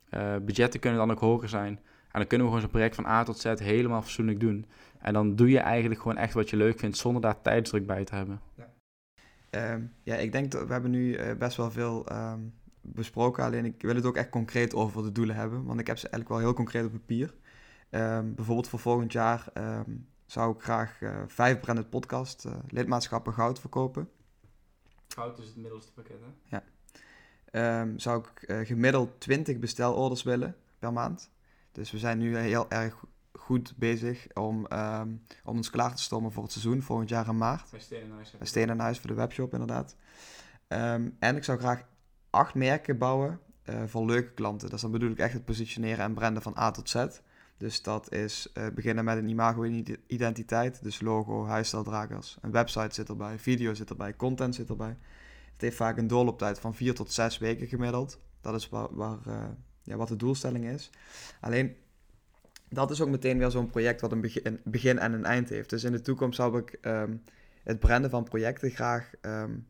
uh, 0.09 0.35
budgetten 0.41 0.79
kunnen 0.79 0.99
dan 0.99 1.11
ook 1.11 1.19
hoger 1.19 1.49
zijn. 1.49 1.79
En 2.11 2.19
dan 2.19 2.27
kunnen 2.27 2.47
we 2.47 2.53
gewoon 2.53 2.61
zo'n 2.61 2.77
project 2.77 2.95
van 2.95 3.05
A 3.05 3.23
tot 3.23 3.39
Z 3.39 3.53
helemaal 3.55 4.01
fatsoenlijk 4.01 4.39
doen. 4.39 4.65
En 4.99 5.13
dan 5.13 5.35
doe 5.35 5.49
je 5.49 5.59
eigenlijk 5.59 6.01
gewoon 6.01 6.17
echt 6.17 6.33
wat 6.33 6.49
je 6.49 6.57
leuk 6.57 6.79
vindt, 6.79 6.97
zonder 6.97 7.21
daar 7.21 7.41
tijdsdruk 7.41 7.85
bij 7.85 8.03
te 8.03 8.15
hebben. 8.15 8.41
Ja, 8.55 9.73
um, 9.73 9.93
ja 10.03 10.15
ik 10.15 10.31
denk 10.31 10.51
dat 10.51 10.67
we 10.67 10.73
hebben 10.73 10.91
nu 10.91 11.17
uh, 11.17 11.35
best 11.37 11.57
wel 11.57 11.71
veel 11.71 12.11
um, 12.11 12.53
besproken. 12.81 13.43
Alleen 13.43 13.65
ik 13.65 13.81
wil 13.81 13.95
het 13.95 14.05
ook 14.05 14.15
echt 14.15 14.29
concreet 14.29 14.73
over 14.73 15.03
de 15.03 15.11
doelen 15.11 15.35
hebben. 15.35 15.63
Want 15.65 15.79
ik 15.79 15.87
heb 15.87 15.97
ze 15.97 16.09
eigenlijk 16.09 16.33
wel 16.33 16.47
heel 16.47 16.55
concreet 16.55 16.85
op 16.85 16.91
papier. 16.91 17.33
Um, 17.89 18.35
bijvoorbeeld 18.35 18.67
voor 18.67 18.79
volgend 18.79 19.11
jaar 19.11 19.45
zou 20.31 20.55
ik 20.55 20.61
graag 20.61 21.01
uh, 21.01 21.21
vijf 21.27 21.59
branded 21.59 21.89
podcast 21.89 22.45
uh, 22.45 22.53
lidmaatschappen 22.67 23.33
goud 23.33 23.59
verkopen. 23.59 24.09
Goud 25.07 25.39
is 25.39 25.47
het 25.47 25.55
middelste 25.55 25.91
pakket, 25.91 26.17
hè? 26.21 26.57
Ja. 26.57 26.63
Um, 27.81 27.99
zou 27.99 28.23
ik 28.23 28.49
uh, 28.49 28.65
gemiddeld 28.65 29.19
20 29.19 29.59
bestelorders 29.59 30.23
willen 30.23 30.55
per 30.79 30.93
maand. 30.93 31.29
Dus 31.71 31.91
we 31.91 31.97
zijn 31.97 32.17
nu 32.17 32.37
heel 32.37 32.69
erg 32.69 33.03
goed 33.31 33.73
bezig 33.77 34.27
om, 34.33 34.65
um, 34.73 35.23
om 35.43 35.55
ons 35.55 35.69
klaar 35.69 35.95
te 35.95 36.01
stomen 36.01 36.31
voor 36.31 36.43
het 36.43 36.51
seizoen, 36.51 36.81
volgend 36.81 37.09
jaar 37.09 37.27
in 37.27 37.37
maart. 37.37 37.71
Bij 37.71 37.79
Steen 37.79 38.11
Huis. 38.11 38.31
Bij 38.37 38.47
Steen 38.47 38.79
Huis 38.79 38.99
voor 38.99 39.09
de 39.09 39.15
webshop, 39.15 39.53
inderdaad. 39.53 39.95
Um, 40.67 41.15
en 41.19 41.35
ik 41.35 41.43
zou 41.43 41.59
graag 41.59 41.83
acht 42.29 42.53
merken 42.53 42.97
bouwen 42.97 43.39
voor 43.85 44.05
leuke 44.05 44.31
klanten. 44.33 44.69
Dus 44.69 44.81
dan 44.81 44.91
bedoel 44.91 45.11
ik 45.11 45.19
echt 45.19 45.33
het 45.33 45.45
positioneren 45.45 46.05
en 46.05 46.13
branden 46.13 46.41
van 46.41 46.57
A 46.57 46.71
tot 46.71 46.89
Z. 46.89 47.05
Dus 47.61 47.81
dat 47.81 48.13
is 48.13 48.51
uh, 48.53 48.67
beginnen 48.75 49.03
met 49.03 49.17
een 49.17 49.27
imago-identiteit. 49.27 50.83
Dus 50.83 51.01
logo, 51.01 51.45
huisstijldragers. 51.45 52.37
Een 52.41 52.51
website 52.51 52.93
zit 52.93 53.09
erbij, 53.09 53.39
video 53.39 53.73
zit 53.73 53.89
erbij, 53.89 54.15
content 54.15 54.55
zit 54.55 54.69
erbij. 54.69 54.97
Het 55.51 55.61
heeft 55.61 55.75
vaak 55.75 55.97
een 55.97 56.07
doorlooptijd 56.07 56.59
van 56.59 56.75
vier 56.75 56.93
tot 56.93 57.11
zes 57.11 57.37
weken 57.37 57.67
gemiddeld. 57.67 58.19
Dat 58.41 58.55
is 58.55 58.69
waar, 58.69 58.87
waar 58.95 59.17
uh, 59.27 59.43
ja, 59.83 59.95
wat 59.95 60.07
de 60.07 60.15
doelstelling 60.15 60.65
is. 60.65 60.89
Alleen, 61.41 61.75
dat 62.69 62.91
is 62.91 63.01
ook 63.01 63.09
meteen 63.09 63.37
weer 63.37 63.51
zo'n 63.51 63.69
project 63.69 64.01
wat 64.01 64.11
een 64.11 64.21
begin, 64.63 64.99
en 64.99 65.13
een 65.13 65.25
eind 65.25 65.49
heeft. 65.49 65.69
Dus 65.69 65.83
in 65.83 65.91
de 65.91 66.01
toekomst 66.01 66.35
zou 66.35 66.57
ik 66.57 66.77
um, 66.81 67.23
het 67.63 67.79
branden 67.79 68.09
van 68.09 68.23
projecten 68.23 68.69
graag 68.69 69.11
um, 69.21 69.67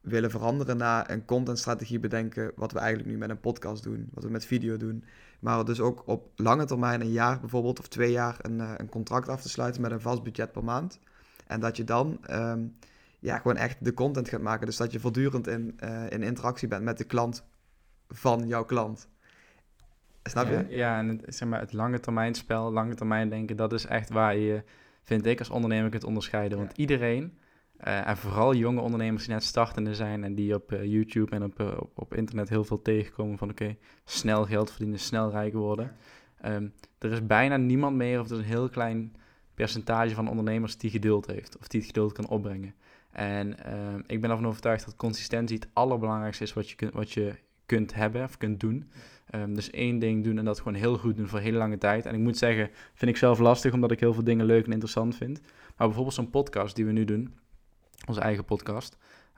willen 0.00 0.30
veranderen 0.30 0.76
naar 0.76 1.10
een 1.10 1.24
contentstrategie 1.24 1.98
bedenken. 1.98 2.52
Wat 2.56 2.72
we 2.72 2.78
eigenlijk 2.78 3.08
nu 3.10 3.18
met 3.18 3.30
een 3.30 3.40
podcast 3.40 3.82
doen, 3.82 4.08
wat 4.14 4.24
we 4.24 4.30
met 4.30 4.44
video 4.44 4.76
doen. 4.76 5.04
Maar 5.40 5.64
dus 5.64 5.80
ook 5.80 6.02
op 6.06 6.30
lange 6.36 6.64
termijn, 6.64 7.00
een 7.00 7.12
jaar 7.12 7.40
bijvoorbeeld 7.40 7.78
of 7.78 7.88
twee 7.88 8.10
jaar, 8.10 8.36
een, 8.40 8.58
uh, 8.58 8.72
een 8.76 8.88
contract 8.88 9.28
af 9.28 9.42
te 9.42 9.48
sluiten 9.48 9.82
met 9.82 9.90
een 9.90 10.00
vast 10.00 10.22
budget 10.22 10.52
per 10.52 10.64
maand. 10.64 10.98
En 11.46 11.60
dat 11.60 11.76
je 11.76 11.84
dan 11.84 12.18
ehm, 12.26 12.66
ja, 13.18 13.36
gewoon 13.38 13.56
echt 13.56 13.84
de 13.84 13.94
content 13.94 14.28
gaat 14.28 14.40
maken. 14.40 14.66
Dus 14.66 14.76
dat 14.76 14.92
je 14.92 15.00
voortdurend 15.00 15.46
in, 15.46 15.78
in 16.08 16.22
interactie 16.22 16.68
bent 16.68 16.84
met 16.84 16.98
de 16.98 17.04
klant 17.04 17.44
van 18.08 18.46
jouw 18.46 18.64
klant. 18.64 19.08
Snap 20.22 20.46
je? 20.46 20.52
Ja, 20.68 20.76
ja 20.76 20.98
en 20.98 21.08
het, 21.08 21.34
zeg 21.34 21.48
maar, 21.48 21.60
het 21.60 21.72
lange 21.72 22.00
termijn 22.00 22.34
spel, 22.34 22.72
lange 22.72 22.94
termijn 22.94 23.28
denken, 23.28 23.56
dat 23.56 23.72
is 23.72 23.86
echt 23.86 24.10
waar 24.10 24.36
je, 24.36 24.62
vind 25.02 25.26
ik, 25.26 25.38
als 25.38 25.50
ondernemer 25.50 25.90
kunt 25.90 26.04
onderscheiden. 26.04 26.58
Want 26.58 26.72
iedereen, 26.76 27.38
uh, 27.84 28.08
en 28.08 28.16
vooral 28.16 28.54
jonge 28.54 28.80
ondernemers 28.80 29.24
die 29.24 29.34
net 29.34 29.44
startende 29.44 29.94
zijn 29.94 30.24
en 30.24 30.34
die 30.34 30.54
op 30.54 30.72
uh, 30.72 30.84
YouTube 30.84 31.34
en 31.34 31.42
op, 31.42 31.60
uh, 31.60 31.66
op, 31.66 31.90
op, 31.94 32.14
internet 32.14 32.48
heel 32.48 32.64
veel 32.64 32.82
tegenkomen 32.82 33.38
van 33.38 33.50
oké, 33.50 33.76
snel 34.04 34.44
geld 34.44 34.70
verdienen, 34.70 34.98
snel 34.98 35.30
rijk 35.30 35.52
worden. 35.52 35.92
Um, 36.44 36.72
er 36.98 37.12
is 37.12 37.26
bijna 37.26 37.56
niemand 37.56 37.96
meer, 37.96 38.20
of 38.20 38.26
er 38.26 38.32
is 38.32 38.38
een 38.38 38.44
heel 38.44 38.68
klein 38.68 39.16
percentage 39.54 40.14
van 40.14 40.28
ondernemers 40.28 40.78
die 40.78 40.90
geduld 40.90 41.26
heeft, 41.26 41.58
of 41.58 41.68
die 41.68 41.80
het 41.80 41.88
geduld 41.88 42.12
kan 42.12 42.28
opbrengen. 42.28 42.74
En 43.10 43.48
uh, 43.66 43.94
ik 44.06 44.20
ben 44.20 44.30
ervan 44.30 44.46
overtuigd 44.46 44.84
dat 44.84 44.96
consistentie 44.96 45.56
het 45.56 45.68
allerbelangrijkste 45.72 46.44
is 46.44 46.52
wat 46.52 46.70
je, 46.70 46.76
kunt, 46.76 46.92
wat 46.92 47.12
je 47.12 47.34
kunt 47.66 47.94
hebben 47.94 48.22
of 48.22 48.36
kunt 48.36 48.60
doen. 48.60 48.90
Um, 49.34 49.54
dus 49.54 49.70
één 49.70 49.98
ding 49.98 50.24
doen 50.24 50.38
en 50.38 50.44
dat 50.44 50.58
gewoon 50.58 50.74
heel 50.74 50.98
goed 50.98 51.16
doen 51.16 51.28
voor 51.28 51.38
hele 51.38 51.58
lange 51.58 51.78
tijd. 51.78 52.06
En 52.06 52.14
ik 52.14 52.20
moet 52.20 52.36
zeggen, 52.36 52.70
vind 52.94 53.10
ik 53.10 53.16
zelf 53.16 53.38
lastig 53.38 53.72
omdat 53.72 53.90
ik 53.90 54.00
heel 54.00 54.14
veel 54.14 54.24
dingen 54.24 54.46
leuk 54.46 54.64
en 54.64 54.72
interessant 54.72 55.16
vind. 55.16 55.40
Maar 55.76 55.86
bijvoorbeeld 55.86 56.14
zo'n 56.14 56.30
podcast 56.30 56.76
die 56.76 56.84
we 56.84 56.92
nu 56.92 57.04
doen, 57.04 57.34
onze 58.06 58.20
eigen 58.20 58.44
podcast. 58.44 58.96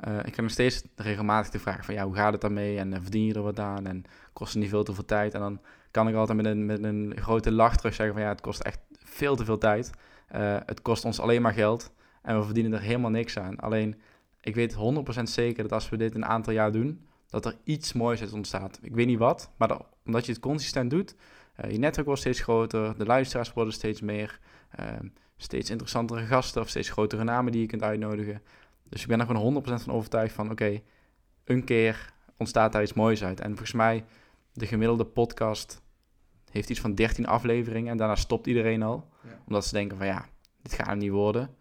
Uh, 0.08 0.16
ik 0.16 0.22
krijg 0.22 0.36
nog 0.36 0.50
steeds 0.50 0.82
regelmatig 0.96 1.50
de 1.50 1.58
vraag 1.58 1.84
van 1.84 1.94
ja, 1.94 2.04
hoe 2.04 2.14
gaat 2.14 2.32
het 2.32 2.40
daarmee 2.40 2.78
en 2.78 2.92
uh, 2.92 2.98
verdien 3.02 3.24
je 3.24 3.34
er 3.34 3.42
wat 3.42 3.58
aan 3.58 3.86
en 3.86 4.04
kost 4.32 4.52
het 4.52 4.62
niet 4.62 4.70
veel 4.70 4.84
te 4.84 4.94
veel 4.94 5.04
tijd? 5.04 5.34
En 5.34 5.40
dan 5.40 5.60
kan 5.90 6.08
ik 6.08 6.14
altijd 6.14 6.36
met 6.36 6.46
een, 6.46 6.66
met 6.66 6.82
een 6.82 7.12
grote 7.16 7.52
lach 7.52 7.76
terug 7.76 7.94
zeggen 7.94 8.14
van 8.14 8.24
ja, 8.24 8.28
het 8.28 8.40
kost 8.40 8.60
echt 8.60 8.78
veel 8.92 9.36
te 9.36 9.44
veel 9.44 9.58
tijd. 9.58 9.90
Uh, 10.36 10.56
het 10.66 10.82
kost 10.82 11.04
ons 11.04 11.20
alleen 11.20 11.42
maar 11.42 11.52
geld 11.52 11.92
en 12.22 12.38
we 12.38 12.44
verdienen 12.44 12.72
er 12.72 12.80
helemaal 12.80 13.10
niks 13.10 13.38
aan. 13.38 13.56
Alleen, 13.56 14.00
ik 14.40 14.54
weet 14.54 14.76
100% 15.20 15.22
zeker 15.22 15.62
dat 15.62 15.72
als 15.72 15.88
we 15.88 15.96
dit 15.96 16.14
een 16.14 16.24
aantal 16.24 16.52
jaar 16.52 16.72
doen, 16.72 17.06
dat 17.28 17.46
er 17.46 17.56
iets 17.64 17.92
moois 17.92 18.20
uit 18.20 18.32
ontstaat. 18.32 18.78
Ik 18.82 18.94
weet 18.94 19.06
niet 19.06 19.18
wat, 19.18 19.50
maar 19.56 19.68
dat, 19.68 19.86
omdat 20.04 20.26
je 20.26 20.32
het 20.32 20.40
consistent 20.40 20.90
doet, 20.90 21.14
je 21.68 21.78
netwerk 21.78 22.06
wordt 22.06 22.20
steeds 22.20 22.40
groter, 22.40 22.98
de 22.98 23.06
luisteraars 23.06 23.52
worden 23.52 23.74
steeds 23.74 24.00
meer, 24.00 24.40
uh, 24.80 24.86
steeds 25.42 25.70
interessantere 25.70 26.26
gasten 26.26 26.62
of 26.62 26.68
steeds 26.68 26.90
grotere 26.90 27.24
namen 27.24 27.52
die 27.52 27.60
je 27.60 27.66
kunt 27.66 27.82
uitnodigen. 27.82 28.42
Dus 28.88 29.02
ik 29.02 29.08
ben 29.08 29.20
er 29.20 29.26
gewoon 29.26 29.62
100% 29.62 29.66
van 29.82 29.92
overtuigd 29.92 30.34
van, 30.34 30.44
oké, 30.44 30.52
okay, 30.52 30.82
een 31.44 31.64
keer 31.64 32.12
ontstaat 32.36 32.72
daar 32.72 32.82
iets 32.82 32.92
moois 32.92 33.24
uit. 33.24 33.40
En 33.40 33.48
volgens 33.48 33.72
mij, 33.72 34.04
de 34.52 34.66
gemiddelde 34.66 35.04
podcast 35.04 35.82
heeft 36.50 36.70
iets 36.70 36.80
van 36.80 36.94
13 36.94 37.26
afleveringen 37.26 37.90
en 37.90 37.96
daarna 37.96 38.16
stopt 38.16 38.46
iedereen 38.46 38.82
al. 38.82 39.08
Ja. 39.22 39.42
Omdat 39.46 39.66
ze 39.66 39.72
denken 39.72 39.96
van, 39.96 40.06
ja, 40.06 40.26
dit 40.62 40.72
gaat 40.72 40.86
hem 40.86 40.98
niet 40.98 41.10
worden. 41.10 41.54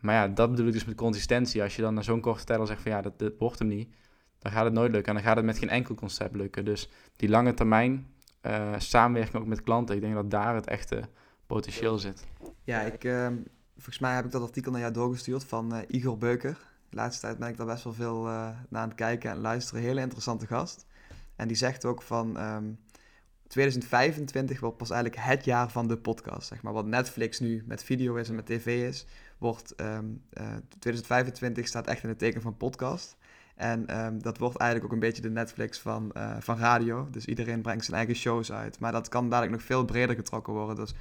Maar 0.00 0.14
ja, 0.14 0.28
dat 0.28 0.50
bedoel 0.50 0.66
ik 0.66 0.72
dus 0.72 0.84
met 0.84 0.94
consistentie. 0.94 1.62
Als 1.62 1.76
je 1.76 1.82
dan 1.82 1.94
na 1.94 2.02
zo'n 2.02 2.20
korte 2.20 2.44
tijd 2.44 2.58
al 2.58 2.66
zegt 2.66 2.82
van, 2.82 2.90
ja, 2.90 3.00
dat, 3.00 3.18
dat 3.18 3.32
wordt 3.38 3.58
hem 3.58 3.68
niet 3.68 3.88
dan 4.44 4.52
gaat 4.52 4.64
het 4.64 4.72
nooit 4.72 4.92
lukken. 4.92 5.08
En 5.08 5.14
dan 5.14 5.26
gaat 5.26 5.36
het 5.36 5.44
met 5.44 5.58
geen 5.58 5.68
enkel 5.68 5.94
concept 5.94 6.36
lukken. 6.36 6.64
Dus 6.64 6.88
die 7.16 7.28
lange 7.28 7.54
termijn 7.54 8.06
uh, 8.42 8.74
samenwerking 8.78 9.42
ook 9.42 9.48
met 9.48 9.62
klanten, 9.62 9.94
ik 9.94 10.00
denk 10.00 10.14
dat 10.14 10.30
daar 10.30 10.54
het 10.54 10.66
echte 10.66 11.08
potentieel 11.46 11.98
zit. 11.98 12.26
Ja, 12.64 12.80
ik, 12.80 13.04
uh, 13.04 13.26
volgens 13.74 13.98
mij 13.98 14.14
heb 14.14 14.24
ik 14.24 14.30
dat 14.30 14.42
artikel 14.42 14.72
naar 14.72 14.80
jou 14.80 14.92
doorgestuurd 14.92 15.44
van 15.44 15.74
uh, 15.74 15.80
Igor 15.86 16.18
Beuker. 16.18 16.58
De 16.88 16.96
laatste 16.96 17.20
tijd 17.26 17.38
ben 17.38 17.48
ik 17.48 17.56
daar 17.56 17.66
best 17.66 17.84
wel 17.84 17.92
veel 17.92 18.22
naar 18.22 18.66
aan 18.70 18.88
het 18.88 18.94
kijken 18.94 19.30
en 19.30 19.38
luisteren. 19.38 19.82
Hele 19.82 20.00
interessante 20.00 20.46
gast. 20.46 20.86
En 21.36 21.48
die 21.48 21.56
zegt 21.56 21.84
ook 21.84 22.02
van 22.02 22.40
um, 22.42 22.78
2025 23.46 24.60
wordt 24.60 24.76
pas 24.76 24.90
eigenlijk 24.90 25.22
het 25.22 25.44
jaar 25.44 25.70
van 25.70 25.88
de 25.88 25.96
podcast. 25.96 26.48
Zeg 26.48 26.62
maar. 26.62 26.72
Wat 26.72 26.86
Netflix 26.86 27.40
nu 27.40 27.62
met 27.66 27.84
video 27.84 28.14
is 28.14 28.28
en 28.28 28.34
met 28.34 28.46
tv 28.46 28.88
is, 28.88 29.06
wordt 29.38 29.74
um, 29.80 30.22
2025 30.78 31.66
staat 31.66 31.86
echt 31.86 32.02
in 32.02 32.08
het 32.08 32.18
teken 32.18 32.42
van 32.42 32.56
podcast. 32.56 33.16
En 33.54 33.86
dat 34.18 34.38
wordt 34.38 34.56
eigenlijk 34.56 34.90
ook 34.90 34.94
een 34.94 35.06
beetje 35.06 35.22
de 35.22 35.30
Netflix 35.30 35.78
van, 35.78 36.12
van 36.38 36.58
radio. 36.58 37.08
Dus 37.10 37.24
iedereen 37.26 37.62
brengt 37.62 37.84
zijn 37.84 37.96
eigen 37.96 38.14
shows 38.14 38.52
uit. 38.52 38.78
Maar 38.78 38.92
dat 38.92 39.08
kan 39.08 39.28
dadelijk 39.28 39.52
nog 39.52 39.62
veel 39.62 39.84
breder 39.84 40.16
getrokken 40.16 40.52
worden. 40.52 40.76
Dus 40.76 40.94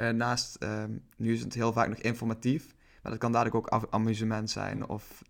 uh, 0.00 0.08
naast, 0.08 0.62
um, 0.62 1.04
nu 1.16 1.32
is 1.32 1.40
het 1.40 1.54
heel 1.54 1.72
vaak 1.72 1.88
nog 1.88 1.98
informatief. 1.98 2.74
Maar 3.02 3.12
dat 3.12 3.20
kan 3.20 3.32
dadelijk 3.32 3.56
ook 3.56 3.86
amusement 3.90 4.50
zijn. 4.50 4.88
Of 4.88 5.22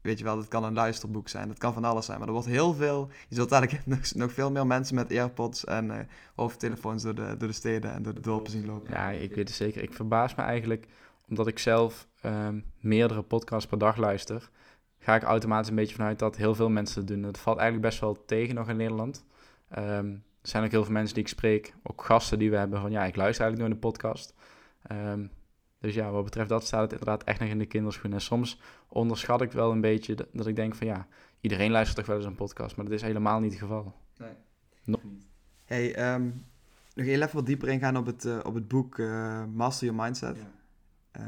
weet 0.00 0.18
je 0.18 0.24
wel, 0.24 0.36
dat 0.36 0.48
kan 0.48 0.64
een 0.64 0.74
luisterboek 0.74 1.28
zijn. 1.28 1.48
Dat 1.48 1.58
kan 1.58 1.72
van 1.72 1.84
alles 1.84 2.06
zijn. 2.06 2.18
Maar 2.18 2.26
er 2.26 2.32
wordt 2.32 2.48
heel 2.48 2.74
veel. 2.74 3.10
Je 3.28 3.34
zult 3.34 3.48
dadelijk 3.48 3.86
nog, 3.86 4.14
nog 4.14 4.32
veel 4.32 4.50
meer 4.50 4.66
mensen 4.66 4.94
met 4.94 5.12
AirPods 5.12 5.64
en 5.64 5.86
uh, 5.86 5.98
hoofdtelefoons 6.34 7.02
door 7.02 7.14
de, 7.14 7.34
door 7.38 7.48
de 7.48 7.54
steden 7.54 7.92
en 7.92 8.02
door 8.02 8.14
de 8.14 8.20
dorpen 8.20 8.50
zien 8.50 8.66
lopen. 8.66 8.92
Ja, 8.92 9.10
ik 9.10 9.34
weet 9.34 9.48
het 9.48 9.56
zeker. 9.56 9.82
Ik 9.82 9.94
verbaas 9.94 10.34
me 10.34 10.42
eigenlijk 10.42 10.86
omdat 11.28 11.46
ik 11.46 11.58
zelf 11.58 12.08
um, 12.24 12.64
meerdere 12.80 13.22
podcasts 13.22 13.68
per 13.68 13.78
dag 13.78 13.96
luister 13.96 14.50
ga 15.06 15.14
ik 15.14 15.22
automatisch 15.22 15.68
een 15.68 15.74
beetje 15.74 15.94
vanuit 15.94 16.18
dat 16.18 16.36
heel 16.36 16.54
veel 16.54 16.68
mensen 16.68 16.98
het 16.98 17.08
doen. 17.08 17.22
Dat 17.22 17.38
valt 17.38 17.58
eigenlijk 17.58 17.88
best 17.88 18.00
wel 18.00 18.24
tegen 18.24 18.54
nog 18.54 18.68
in 18.68 18.76
Nederland. 18.76 19.24
Um, 19.78 20.24
er 20.46 20.52
zijn 20.52 20.64
ook 20.64 20.70
heel 20.70 20.84
veel 20.84 20.92
mensen 20.92 21.14
die 21.14 21.22
ik 21.22 21.28
spreek, 21.28 21.74
ook 21.82 22.04
gasten 22.04 22.38
die 22.38 22.50
we 22.50 22.56
hebben 22.56 22.80
van 22.80 22.90
ja, 22.90 23.04
ik 23.04 23.16
luister 23.16 23.44
eigenlijk 23.44 23.72
naar 23.72 23.80
de 23.80 23.88
podcast. 23.88 24.34
Um, 24.92 25.30
dus 25.78 25.94
ja, 25.94 26.10
wat 26.10 26.24
betreft 26.24 26.48
dat 26.48 26.64
staat 26.64 26.80
het 26.80 26.90
inderdaad 26.90 27.24
echt 27.24 27.40
nog 27.40 27.48
in 27.48 27.58
de 27.58 27.66
kinderschoenen. 27.66 28.18
En 28.18 28.24
soms 28.24 28.60
onderschat 28.88 29.42
ik 29.42 29.52
wel 29.52 29.72
een 29.72 29.80
beetje 29.80 30.14
dat, 30.14 30.26
dat 30.32 30.46
ik 30.46 30.56
denk 30.56 30.74
van 30.74 30.86
ja, 30.86 31.06
iedereen 31.40 31.70
luistert 31.70 31.96
toch 31.96 32.06
wel 32.06 32.16
eens 32.16 32.24
een 32.24 32.34
podcast, 32.34 32.76
maar 32.76 32.84
dat 32.84 32.94
is 32.94 33.02
helemaal 33.02 33.40
niet 33.40 33.50
het 33.50 33.60
geval. 33.60 33.94
Nee. 34.18 34.32
No. 34.84 35.00
Hey, 35.64 36.14
um, 36.14 36.44
nog 36.94 37.06
heel 37.06 37.22
even 37.22 37.34
wat 37.34 37.46
dieper 37.46 37.68
ingaan 37.68 37.96
op 37.96 38.06
het, 38.06 38.24
uh, 38.24 38.38
op 38.42 38.54
het 38.54 38.68
boek 38.68 38.98
uh, 38.98 39.44
Master 39.44 39.86
Your 39.86 40.02
Mindset. 40.02 40.36
Ja 40.36 41.24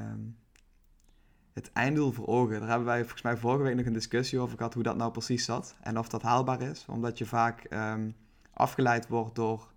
het 1.52 1.72
einddoel 1.72 2.12
voor 2.12 2.26
ogen. 2.26 2.60
Daar 2.60 2.68
hebben 2.68 2.86
wij 2.86 3.00
volgens 3.00 3.22
mij 3.22 3.36
vorige 3.36 3.62
week 3.62 3.74
nog 3.76 3.86
een 3.86 3.92
discussie 3.92 4.38
over 4.38 4.56
gehad 4.56 4.74
hoe 4.74 4.82
dat 4.82 4.96
nou 4.96 5.10
precies 5.10 5.44
zat 5.44 5.76
en 5.80 5.98
of 5.98 6.08
dat 6.08 6.22
haalbaar 6.22 6.62
is. 6.62 6.84
Omdat 6.88 7.18
je 7.18 7.26
vaak 7.26 7.66
um, 7.70 8.16
afgeleid 8.58 9.08
wordt 9.08 9.34
door, 9.34 9.72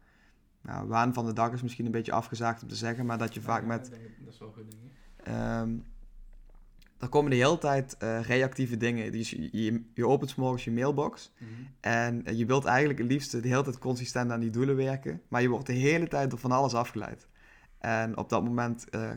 nou, 0.62 0.88
waan 0.88 1.14
van 1.14 1.26
de 1.26 1.34
dag 1.34 1.52
is 1.52 1.62
misschien 1.62 1.86
een 1.86 1.92
beetje 1.92 2.12
afgezaagd 2.12 2.62
om 2.62 2.68
te 2.68 2.76
zeggen, 2.76 3.06
maar 3.06 3.18
dat 3.18 3.34
je 3.34 3.42
vaak 3.42 3.66
met... 3.66 3.90
dat 3.90 4.34
is 4.34 4.40
wel 4.40 4.52
goed, 4.52 4.72
denk 4.72 4.84
Um, 5.28 5.86
er 6.98 7.10
komen 7.10 7.32
de 7.32 7.38
hele 7.38 7.58
tijd 7.58 7.96
uh, 8.04 8.22
reactieve 8.22 8.78
dingen. 8.78 9.12
Dus 9.12 9.30
je, 9.30 9.50
je, 9.64 9.84
je 9.94 10.08
opent 10.08 10.36
morgens 10.36 10.64
je 10.64 10.72
mailbox 10.72 11.32
mm 11.38 11.48
-hmm. 11.48 11.68
en 11.80 12.38
je 12.38 12.46
wilt 12.46 12.66
eigenlijk 12.66 13.00
het 13.00 13.08
liefst 13.08 13.32
de 13.32 13.48
hele 13.48 13.64
tijd 13.64 13.78
consistent 13.78 14.32
aan 14.32 14.40
die 14.40 14.50
doelen 14.50 14.76
werken, 14.76 15.22
maar 15.28 15.42
je 15.42 15.50
wordt 15.50 15.66
de 15.66 15.74
hele 15.74 16.08
tijd 16.08 16.30
door 16.30 16.40
van 16.40 16.52
alles 16.52 16.74
afgeleid. 16.74 17.28
En 17.78 18.18
op 18.18 18.30
dat 18.30 18.44
moment 18.44 18.86
uh, 18.96 19.12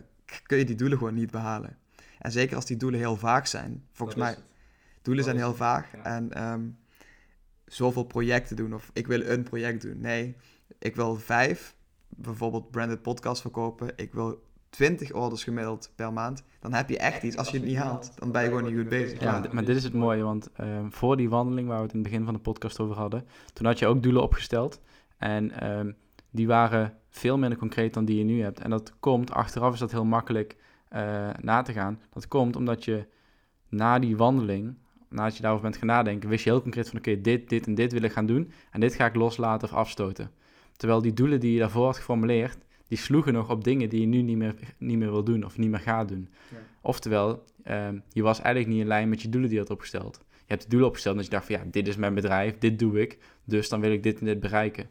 kun 0.47 0.59
je 0.59 0.65
die 0.65 0.77
doelen 0.77 0.99
gewoon 0.99 1.15
niet 1.15 1.31
behalen. 1.31 1.79
En 2.19 2.33
zeker 2.33 2.57
als 2.57 2.67
die 2.67 2.77
doelen 2.77 3.01
heel 3.01 3.17
vaag 3.17 3.49
zijn. 3.49 3.85
Volgens 3.93 4.19
mij, 4.19 4.37
doelen 5.03 5.25
zijn 5.25 5.37
heel 5.37 5.55
vaag. 5.55 5.95
En 5.95 6.43
um, 6.53 6.79
zoveel 7.67 8.05
projecten 8.05 8.57
doen. 8.57 8.75
Of 8.75 8.91
ik 8.93 9.07
wil 9.07 9.21
een 9.21 9.43
project 9.43 9.83
doen. 9.83 10.01
Nee, 10.01 10.37
ik 10.79 10.97
wil 10.97 11.17
vijf, 11.17 11.77
bijvoorbeeld 12.09 12.71
branded 12.71 13.03
podcast 13.03 13.41
verkopen. 13.41 13.93
Ik 13.97 14.13
wil 14.13 14.43
20 14.71 15.13
orders 15.13 15.45
gemiddeld 15.45 15.93
per 15.95 16.13
maand. 16.13 16.45
Dan 16.61 16.73
heb 16.73 16.89
je 16.89 16.99
echt 16.99 17.23
iets. 17.23 17.37
Als 17.37 17.51
je 17.51 17.57
het 17.57 17.67
niet 17.67 17.77
haalt, 17.77 18.13
dan 18.19 18.33
ben 18.33 18.43
je 18.43 18.49
gewoon 18.49 18.65
niet 18.65 18.75
goed 18.75 18.89
bezig. 18.89 19.21
Ja, 19.21 19.45
maar 19.53 19.65
dit 19.65 19.77
is 19.77 19.85
het 19.85 19.93
mooie. 19.93 20.23
Want 20.23 20.49
um, 20.61 20.93
voor 20.93 21.17
die 21.17 21.29
wandeling 21.29 21.69
waar 21.69 21.77
we 21.77 21.83
het 21.83 21.93
in 21.93 21.99
het 21.99 22.09
begin 22.09 22.25
van 22.25 22.35
de 22.35 22.41
podcast 22.41 22.81
over 22.81 22.97
hadden. 22.97 23.27
Toen 23.53 23.67
had 23.67 23.79
je 23.79 23.87
ook 23.87 24.03
doelen 24.03 24.23
opgesteld. 24.23 24.81
En 25.19 25.71
um, 25.71 25.97
die 26.31 26.47
waren 26.47 26.99
veel 27.11 27.39
minder 27.39 27.59
concreet 27.59 27.95
dan 27.95 28.05
die 28.05 28.19
je 28.19 28.25
nu 28.25 28.43
hebt. 28.43 28.61
En 28.61 28.71
dat 28.71 28.93
komt, 29.01 29.33
achteraf 29.33 29.73
is 29.73 29.79
dat 29.79 29.91
heel 29.91 30.05
makkelijk 30.05 30.57
uh, 30.95 31.31
na 31.41 31.63
te 31.63 31.73
gaan. 31.73 32.01
Dat 32.13 32.29
komt 32.29 32.57
omdat 32.57 32.85
je 32.85 33.07
na 33.69 33.99
die 33.99 34.17
wandeling, 34.17 34.79
nadat 35.15 35.37
je 35.37 35.43
daarover 35.43 35.65
bent 35.65 35.77
gaan 35.77 35.87
nadenken, 35.87 36.29
wist 36.29 36.45
je 36.45 36.51
heel 36.51 36.63
concreet 36.63 36.89
van 36.89 36.99
oké, 36.99 37.21
dit, 37.21 37.49
dit 37.49 37.67
en 37.67 37.75
dit 37.75 37.93
wil 37.93 38.03
ik 38.03 38.13
gaan 38.13 38.27
doen 38.27 38.51
en 38.71 38.81
dit 38.81 38.95
ga 38.95 39.07
ik 39.07 39.15
loslaten 39.15 39.69
of 39.69 39.75
afstoten. 39.75 40.31
Terwijl 40.77 41.03
die 41.03 41.13
doelen 41.13 41.41
die 41.41 41.53
je 41.53 41.59
daarvoor 41.59 41.85
had 41.85 41.97
geformuleerd, 41.97 42.59
die 42.89 42.99
sloegen 42.99 43.33
nog 43.33 43.51
op 43.51 43.65
dingen 43.65 43.89
die 43.89 44.01
je 44.01 44.07
nu 44.07 44.23
niet 44.23 44.37
meer, 44.37 44.55
niet 44.79 44.99
meer 44.99 45.11
wil 45.11 45.25
doen 45.25 45.45
of 45.45 45.59
niet 45.59 45.71
meer 45.71 45.81
gaat 45.81 46.09
doen. 46.09 46.29
Ja. 46.51 46.57
Oftewel, 46.81 47.45
uh, 47.67 47.89
je 48.09 48.23
was 48.23 48.41
eigenlijk 48.41 48.75
niet 48.75 48.83
in 48.83 48.89
lijn 48.89 49.09
met 49.09 49.23
je 49.23 49.29
doelen 49.29 49.49
die 49.49 49.59
je 49.59 49.65
had 49.65 49.75
opgesteld. 49.75 50.21
Je 50.31 50.45
hebt 50.47 50.63
de 50.63 50.69
doelen 50.69 50.89
opgesteld 50.89 51.17
dat 51.17 51.25
je 51.25 51.31
dacht 51.31 51.47
van 51.47 51.55
ja, 51.55 51.65
dit 51.71 51.89
is 51.89 51.97
mijn 51.97 52.15
bedrijf, 52.15 52.59
dit 52.59 52.79
doe 52.79 53.01
ik, 53.01 53.19
dus 53.45 53.69
dan 53.69 53.81
wil 53.81 53.93
ik 53.93 54.03
dit 54.03 54.19
en 54.19 54.27
dit 54.27 54.41
bereiken. 54.41 54.89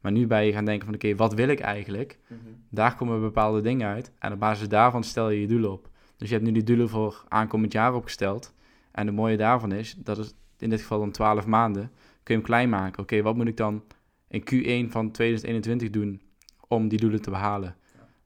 Maar 0.00 0.12
nu 0.12 0.26
ben 0.26 0.44
je 0.44 0.52
gaan 0.52 0.64
denken 0.64 0.86
van 0.86 0.94
oké, 0.94 1.14
wat 1.14 1.34
wil 1.34 1.48
ik 1.48 1.60
eigenlijk? 1.60 2.18
Mm 2.26 2.38
-hmm. 2.44 2.62
Daar 2.68 2.96
komen 2.96 3.20
bepaalde 3.20 3.60
dingen 3.60 3.88
uit. 3.88 4.10
En 4.18 4.32
op 4.32 4.38
basis 4.38 4.68
daarvan 4.68 5.04
stel 5.04 5.30
je 5.30 5.40
je 5.40 5.46
doelen 5.46 5.72
op. 5.72 5.88
Dus 6.16 6.28
je 6.28 6.34
hebt 6.34 6.46
nu 6.46 6.52
die 6.52 6.62
doelen 6.62 6.88
voor 6.88 7.24
aankomend 7.28 7.72
jaar 7.72 7.94
opgesteld. 7.94 8.54
En 8.96 9.06
het 9.06 9.16
mooie 9.16 9.36
daarvan 9.36 9.72
is, 9.72 9.94
dat 9.98 10.18
is 10.18 10.34
in 10.58 10.70
dit 10.70 10.80
geval 10.80 11.00
om 11.00 11.12
12 11.12 11.46
maanden, 11.46 11.90
kun 12.22 12.34
je 12.34 12.40
hem 12.40 12.42
klein 12.42 12.68
maken. 12.68 13.02
Oké, 13.02 13.22
wat 13.22 13.36
moet 13.36 13.48
ik 13.48 13.56
dan 13.56 13.82
in 14.28 14.40
Q1 14.40 14.90
van 14.90 15.10
2021 15.10 15.90
doen 15.90 16.22
om 16.68 16.88
die 16.88 16.98
doelen 16.98 17.22
te 17.22 17.30
behalen? 17.30 17.76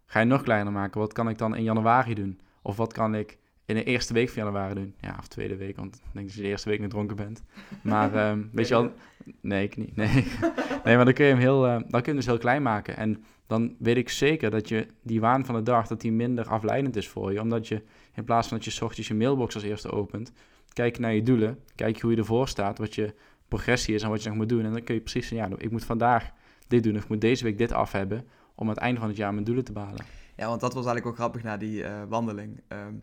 Ga 0.07 0.21
je 0.21 0.27
nog 0.27 0.43
kleiner 0.43 0.73
maken? 0.73 1.00
Wat 1.00 1.12
kan 1.12 1.29
ik 1.29 1.39
dan 1.39 1.57
in 1.57 1.62
januari 1.62 2.15
doen? 2.15 2.41
Of 2.62 2.77
wat 2.77 2.93
kan 2.93 3.15
ik 3.15 3.39
in 3.71 3.77
de 3.77 3.85
eerste 3.85 4.12
week 4.12 4.29
van 4.29 4.43
januari 4.43 4.75
doen. 4.75 4.95
Ja, 5.00 5.17
of 5.19 5.29
tweede 5.29 5.57
week, 5.57 5.77
want 5.77 5.95
ik 5.95 6.03
denk 6.12 6.27
dat 6.27 6.35
je 6.35 6.43
de 6.43 6.49
eerste 6.49 6.69
week 6.69 6.81
nog 6.81 6.89
dronken 6.89 7.17
bent. 7.17 7.43
Maar 7.83 8.15
ehm, 8.15 8.43
weet 8.53 8.69
je 8.69 8.75
wel... 8.75 8.93
Nee, 9.41 9.65
ik 9.65 9.77
niet. 9.77 9.97
Nee. 9.97 10.27
nee, 10.85 10.97
maar 10.97 11.05
dan 11.05 11.15
kun 11.15 11.25
je 11.25 11.31
hem 11.31 11.41
heel, 11.41 11.67
uh, 11.67 11.73
dan 11.73 11.89
kun 11.89 12.00
je 12.00 12.07
hem 12.07 12.17
dus 12.17 12.27
heel 12.27 12.39
klein 12.39 12.62
maken. 12.62 12.97
En 12.97 13.25
dan 13.47 13.75
weet 13.79 13.97
ik 13.97 14.09
zeker 14.09 14.50
dat 14.50 14.69
je 14.69 14.87
die 15.03 15.21
waan 15.21 15.45
van 15.45 15.55
de 15.55 15.62
dag, 15.62 15.87
dat 15.87 16.00
die 16.00 16.12
minder 16.12 16.49
afleidend 16.49 16.97
is 16.97 17.09
voor 17.09 17.33
je. 17.33 17.41
Omdat 17.41 17.69
je, 17.69 17.83
in 18.15 18.25
plaats 18.25 18.49
van 18.49 18.57
dat 18.57 18.67
je 18.67 18.73
s 18.73 18.81
ochtends 18.81 19.09
je 19.09 19.15
mailbox 19.15 19.55
als 19.55 19.65
eerste 19.65 19.91
opent, 19.91 20.33
kijk 20.73 20.99
naar 20.99 21.15
je 21.15 21.23
doelen, 21.23 21.59
kijk 21.75 22.00
hoe 22.00 22.11
je 22.11 22.17
ervoor 22.17 22.49
staat, 22.49 22.79
wat 22.79 22.95
je 22.95 23.15
progressie 23.49 23.95
is 23.95 24.03
en 24.03 24.09
wat 24.09 24.23
je 24.23 24.29
nog 24.29 24.39
moet 24.39 24.49
doen. 24.49 24.65
En 24.65 24.73
dan 24.73 24.85
kun 24.85 24.95
je 24.95 25.00
precies 25.00 25.29
zeggen, 25.29 25.49
ja, 25.49 25.57
ik 25.59 25.71
moet 25.71 25.85
vandaag 25.85 26.31
dit 26.69 26.83
doen 26.83 26.97
of 26.97 27.03
ik 27.03 27.09
moet 27.09 27.21
deze 27.21 27.45
week 27.45 27.59
dit 27.59 27.73
af 27.73 27.93
hebben 27.93 28.27
om 28.55 28.69
aan 28.69 28.75
het 28.75 28.83
einde 28.83 29.00
van 29.00 29.09
het 29.09 29.17
jaar 29.17 29.33
mijn 29.33 29.45
doelen 29.45 29.65
te 29.65 29.73
behalen. 29.73 30.05
Ja, 30.37 30.47
want 30.47 30.61
dat 30.61 30.75
was 30.75 30.85
eigenlijk 30.85 31.07
ook 31.07 31.15
grappig 31.15 31.43
na 31.43 31.57
die 31.57 31.83
uh, 31.83 32.03
wandeling. 32.09 32.61
Um, 32.69 33.03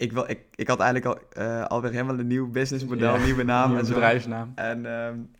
ik, 0.00 0.12
wil, 0.12 0.24
ik, 0.30 0.40
ik 0.54 0.68
had 0.68 0.80
eigenlijk 0.80 1.36
al, 1.36 1.42
uh, 1.42 1.64
alweer 1.64 1.90
helemaal 1.90 2.18
een 2.18 2.26
nieuw 2.26 2.50
businessmodel, 2.50 3.14
ja, 3.14 3.24
nieuwe 3.24 3.42
naam 3.42 3.76
en 3.76 3.86
zo. 3.86 3.92
bedrijfsnaam. 3.92 4.52
En 4.54 4.84
um, 5.06 5.30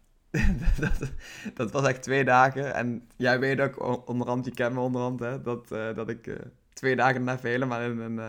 dat, 0.80 1.12
dat, 1.54 1.70
was 1.70 1.86
echt 1.86 2.02
twee 2.02 2.24
dagen. 2.24 2.74
En 2.74 3.08
jij 3.16 3.38
weet 3.38 3.60
ook, 3.60 4.08
onderhand, 4.08 4.44
je 4.44 4.50
kent 4.50 4.74
me 4.74 4.80
onderhand, 4.80 5.20
hè, 5.20 5.42
dat, 5.42 5.68
uh, 5.72 5.94
dat 5.94 6.08
ik 6.08 6.26
uh, 6.26 6.34
twee 6.72 6.96
dagen 6.96 7.24
daarna 7.24 7.42
helemaal 7.42 7.80
in 7.80 7.98
een, 7.98 8.20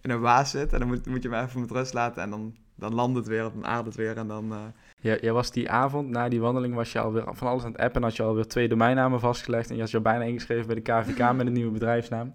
in 0.00 0.10
een 0.10 0.20
waas 0.20 0.50
zit. 0.50 0.72
En 0.72 0.78
dan 0.78 0.88
moet, 0.88 1.06
moet 1.06 1.22
je 1.22 1.28
me 1.28 1.40
even 1.40 1.60
met 1.60 1.70
rust 1.70 1.94
laten 1.94 2.22
en 2.22 2.30
dan, 2.30 2.56
dan 2.74 2.94
landt 2.94 3.16
het 3.16 3.26
weer, 3.26 3.42
dan 3.42 3.66
aardt 3.66 3.86
het 3.86 3.96
weer 3.96 4.16
en 4.16 4.26
dan... 4.26 4.52
Ja, 5.00 5.16
jij 5.20 5.32
was 5.32 5.50
die 5.50 5.70
avond, 5.70 6.08
na 6.08 6.28
die 6.28 6.40
wandeling, 6.40 6.74
was 6.74 6.92
je 6.92 7.00
alweer 7.00 7.24
van 7.26 7.48
alles 7.48 7.64
aan 7.64 7.72
het 7.72 7.80
appen 7.80 8.00
en 8.00 8.08
had 8.08 8.16
je 8.16 8.22
alweer 8.22 8.46
twee 8.46 8.68
domeinnamen 8.68 9.20
vastgelegd 9.20 9.68
en 9.68 9.74
je 9.74 9.80
had 9.80 9.90
je 9.90 10.00
bijna 10.00 10.24
ingeschreven 10.24 10.66
bij 10.66 10.74
de 10.74 10.80
KVK 10.80 11.32
met 11.36 11.46
een 11.46 11.52
nieuwe 11.52 11.72
bedrijfsnaam. 11.72 12.34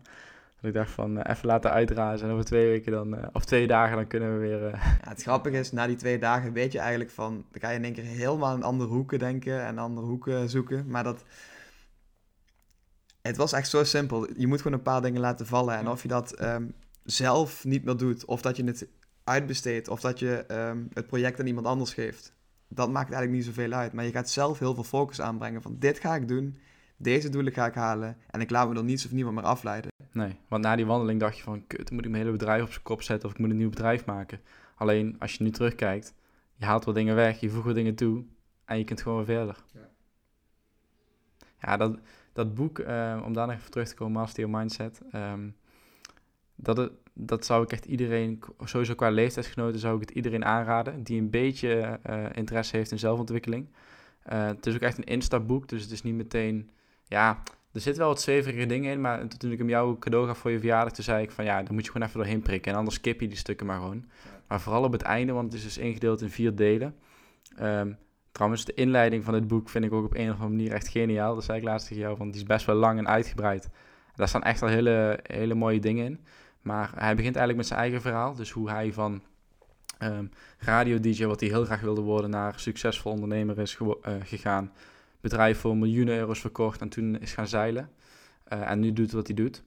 Ik 0.66 0.74
dacht 0.74 0.92
van, 0.92 1.18
uh, 1.18 1.24
even 1.24 1.48
laten 1.48 1.72
uitrazen 1.72 2.28
en 2.28 2.34
over 2.34 2.46
twee 2.46 2.68
weken 2.68 2.92
dan, 2.92 3.16
uh, 3.16 3.24
of 3.32 3.46
twee 3.46 3.68
dagen, 3.68 3.96
dan 3.96 4.08
kunnen 4.08 4.34
we 4.34 4.40
weer... 4.40 4.62
Uh... 4.62 4.72
Ja, 5.04 5.10
het 5.10 5.22
grappige 5.22 5.58
is, 5.58 5.72
na 5.72 5.88
die 5.88 5.96
twee 5.96 6.20
dagen 6.20 6.54
weet 6.54 6.72
je 6.72 6.80
eigenlijk 6.80 7.10
van, 7.10 7.46
dan 7.52 7.62
ga 7.62 7.70
je 7.70 7.78
in 7.78 7.84
één 7.84 7.94
keer 7.94 8.04
helemaal 8.04 8.56
in 8.56 8.64
andere 8.64 8.90
hoeken 8.90 9.20
denken 9.20 9.66
en 9.66 9.78
andere 9.78 10.08
hoeken 10.08 10.50
zoeken. 10.50 10.88
Maar 10.88 11.04
dat, 11.04 11.24
het 13.22 13.38
was 13.38 13.54
echt 13.54 13.70
zo 13.70 13.84
simpel. 13.84 14.28
Je 14.38 14.48
moet 14.48 14.62
gewoon 14.62 14.78
een 14.78 14.84
paar 14.84 15.02
dingen 15.02 15.22
laten 15.22 15.46
vallen. 15.46 15.78
En 15.78 15.90
of 15.90 16.02
je 16.02 16.08
dat 16.08 16.42
um, 16.42 16.74
zelf 17.04 17.66
niet 17.66 17.84
meer 17.84 17.98
doet, 17.98 18.26
of 18.26 18.42
dat 18.42 18.58
je 18.58 18.64
het 18.64 18.88
uitbesteedt, 19.24 19.88
of 19.88 20.02
dat 20.02 20.20
je 20.20 20.46
um, 20.52 20.90
het 20.94 21.08
project 21.08 21.40
aan 21.40 21.48
iemand 21.48 21.68
anders 21.68 21.94
geeft 21.94 22.36
dat 22.68 22.92
maakt 22.92 23.12
eigenlijk 23.12 23.32
niet 23.32 23.56
zoveel 23.56 23.72
uit. 23.72 23.94
Maar 23.94 24.06
je 24.06 24.12
gaat 24.12 24.30
zelf 24.30 24.60
heel 24.60 24.74
veel 24.74 24.84
focus 24.84 25.22
aanbrengen 25.22 25.62
van 25.62 25.76
dit 25.80 26.00
ga 26.00 26.16
ik 26.16 26.28
doen, 26.28 26.58
deze 26.98 27.30
doelen 27.30 27.54
ga 27.54 27.66
ik 27.66 27.74
halen 27.74 28.18
en 28.30 28.42
ik 28.42 28.50
laat 28.50 28.70
me 28.70 28.76
er 28.76 28.84
niets 28.84 29.06
of 29.06 29.12
niemand 29.12 29.36
meer 29.36 29.46
afleiden. 29.46 29.92
Nee, 30.16 30.36
want 30.48 30.64
na 30.64 30.76
die 30.76 30.86
wandeling 30.86 31.20
dacht 31.20 31.38
je 31.38 31.44
van 31.44 31.68
kut, 31.68 31.88
dan 31.88 31.96
moet 31.96 32.06
ik 32.06 32.12
mijn 32.12 32.24
hele 32.24 32.38
bedrijf 32.38 32.64
op 32.64 32.72
zijn 32.72 32.84
kop 32.84 33.02
zetten 33.02 33.30
of 33.30 33.34
ik 33.36 33.42
moet 33.42 33.50
een 33.50 33.58
nieuw 33.58 33.70
bedrijf 33.70 34.06
maken. 34.06 34.40
Alleen 34.76 35.16
als 35.20 35.34
je 35.34 35.44
nu 35.44 35.50
terugkijkt, 35.52 36.14
je 36.56 36.66
haalt 36.66 36.86
wat 36.86 36.96
dingen 36.96 37.16
weg, 37.16 37.40
je 37.40 37.50
voegt 37.50 37.66
wat 37.66 37.76
dingen 37.76 37.96
toe 37.96 38.24
en 38.66 38.78
je 38.78 38.84
kunt 38.84 39.02
gewoon 39.02 39.26
weer 39.26 39.38
verder. 39.38 39.64
Ja, 39.74 39.90
ja 41.62 41.78
dat, 41.78 42.00
dat 42.34 42.54
boek, 42.54 42.80
uh, 42.80 43.22
om 43.26 43.34
daar 43.34 43.48
nog 43.48 43.56
even 43.56 43.72
terug 43.72 43.88
te 43.88 43.96
komen, 43.96 44.14
Master 44.14 44.44
Your 44.44 44.58
Mindset, 44.58 45.02
um, 45.14 45.56
dat, 46.56 46.78
het, 46.78 46.92
dat 47.14 47.46
zou 47.46 47.64
ik 47.64 47.72
echt 47.72 47.86
iedereen, 47.86 48.40
sowieso 48.64 48.96
qua 48.96 49.10
leeftijdsgenoten, 49.10 49.80
zou 49.80 49.96
ik 49.96 50.02
het 50.02 50.12
iedereen 50.12 50.46
aanraden 50.46 51.04
die 51.04 51.20
een 51.20 51.30
beetje 51.30 52.00
uh, 52.10 52.26
interesse 52.34 52.78
heeft 52.78 52.92
in 52.92 53.00
zelfontwikkeling. 53.00 53.68
Uh, 54.34 54.46
het 54.46 54.66
is 54.66 54.76
ook 54.76 54.82
echt 54.82 54.98
een 54.98 55.04
instapboek, 55.04 55.68
dus 55.68 55.82
het 55.82 55.92
is 55.92 56.02
niet 56.02 56.16
meteen, 56.16 56.70
ja, 57.04 57.44
er 57.76 57.82
zitten 57.82 58.02
wel 58.02 58.12
wat 58.12 58.22
zweverige 58.22 58.66
dingen 58.66 58.92
in, 58.92 59.02
maar 59.02 59.28
toen 59.28 59.52
ik 59.52 59.58
hem 59.58 59.70
jou 59.70 60.00
cadeau 60.00 60.28
gaf 60.28 60.38
voor 60.38 60.52
je 60.52 60.60
verjaardag, 60.60 60.94
toen 60.94 61.04
zei 61.04 61.24
ik 61.24 61.32
van 61.32 61.46
ja, 61.46 61.64
dan 61.64 61.74
moet 61.74 61.86
je 61.86 61.92
gewoon 61.92 62.08
even 62.08 62.20
doorheen 62.20 62.42
prikken 62.42 62.72
en 62.72 62.78
anders 62.78 62.96
skip 62.96 63.22
je 63.22 63.28
die 63.28 63.38
stukken 63.38 63.66
maar 63.66 63.80
gewoon. 63.80 64.06
Maar 64.48 64.62
vooral 64.62 64.84
op 64.84 64.92
het 64.92 65.02
einde, 65.02 65.34
want 65.34 65.46
het 65.46 65.54
is 65.54 65.64
dus 65.64 65.78
ingedeeld 65.78 66.22
in 66.22 66.30
vier 66.30 66.56
delen. 66.56 66.96
Um, 67.62 67.98
trouwens, 68.32 68.66
de 68.66 68.74
inleiding 68.74 69.24
van 69.24 69.34
dit 69.34 69.48
boek 69.48 69.70
vind 69.70 69.86
ik 69.86 69.94
ook 69.94 70.06
op 70.06 70.16
een 70.16 70.28
of 70.30 70.34
andere 70.34 70.50
manier 70.50 70.72
echt 70.72 70.88
geniaal. 70.88 71.36
Dat 71.36 71.44
zei 71.44 71.58
ik 71.58 71.64
laatst 71.64 71.88
tegen 71.88 72.04
jou, 72.04 72.18
want 72.18 72.32
die 72.32 72.42
is 72.42 72.48
best 72.48 72.66
wel 72.66 72.76
lang 72.76 73.00
en 73.00 73.08
uitgebreid. 73.08 73.70
Daar 74.16 74.28
staan 74.28 74.44
echt 74.44 74.62
al 74.62 74.68
hele, 74.68 75.20
hele 75.24 75.54
mooie 75.54 75.80
dingen 75.80 76.06
in. 76.06 76.20
Maar 76.62 76.92
hij 76.96 77.16
begint 77.16 77.36
eigenlijk 77.36 77.58
met 77.58 77.68
zijn 77.68 77.80
eigen 77.80 78.02
verhaal. 78.02 78.36
Dus 78.36 78.52
hoe 78.52 78.70
hij 78.70 78.94
van 78.94 79.22
um, 80.00 80.30
radio-dj, 80.58 81.26
wat 81.26 81.40
hij 81.40 81.50
heel 81.50 81.66
graag 81.66 81.82
wilde 81.82 82.02
worden, 82.02 82.30
naar 82.30 82.60
succesvol 82.60 83.12
ondernemer 83.12 83.60
is 83.60 83.80
uh, 83.80 83.90
gegaan. 84.24 84.72
Bedrijf 85.26 85.60
voor 85.60 85.78
miljoenen 85.78 86.18
euro's 86.18 86.40
verkocht 86.40 86.82
en 86.82 86.90
toen 86.90 87.20
is 87.20 87.34
gaan 87.34 87.48
zeilen. 87.48 87.90
Uh, 88.54 88.70
en 88.72 88.80
nu 88.80 88.94
doet 88.94 89.12
wat 89.12 89.28
hij 89.28 89.36
doet. 89.36 89.64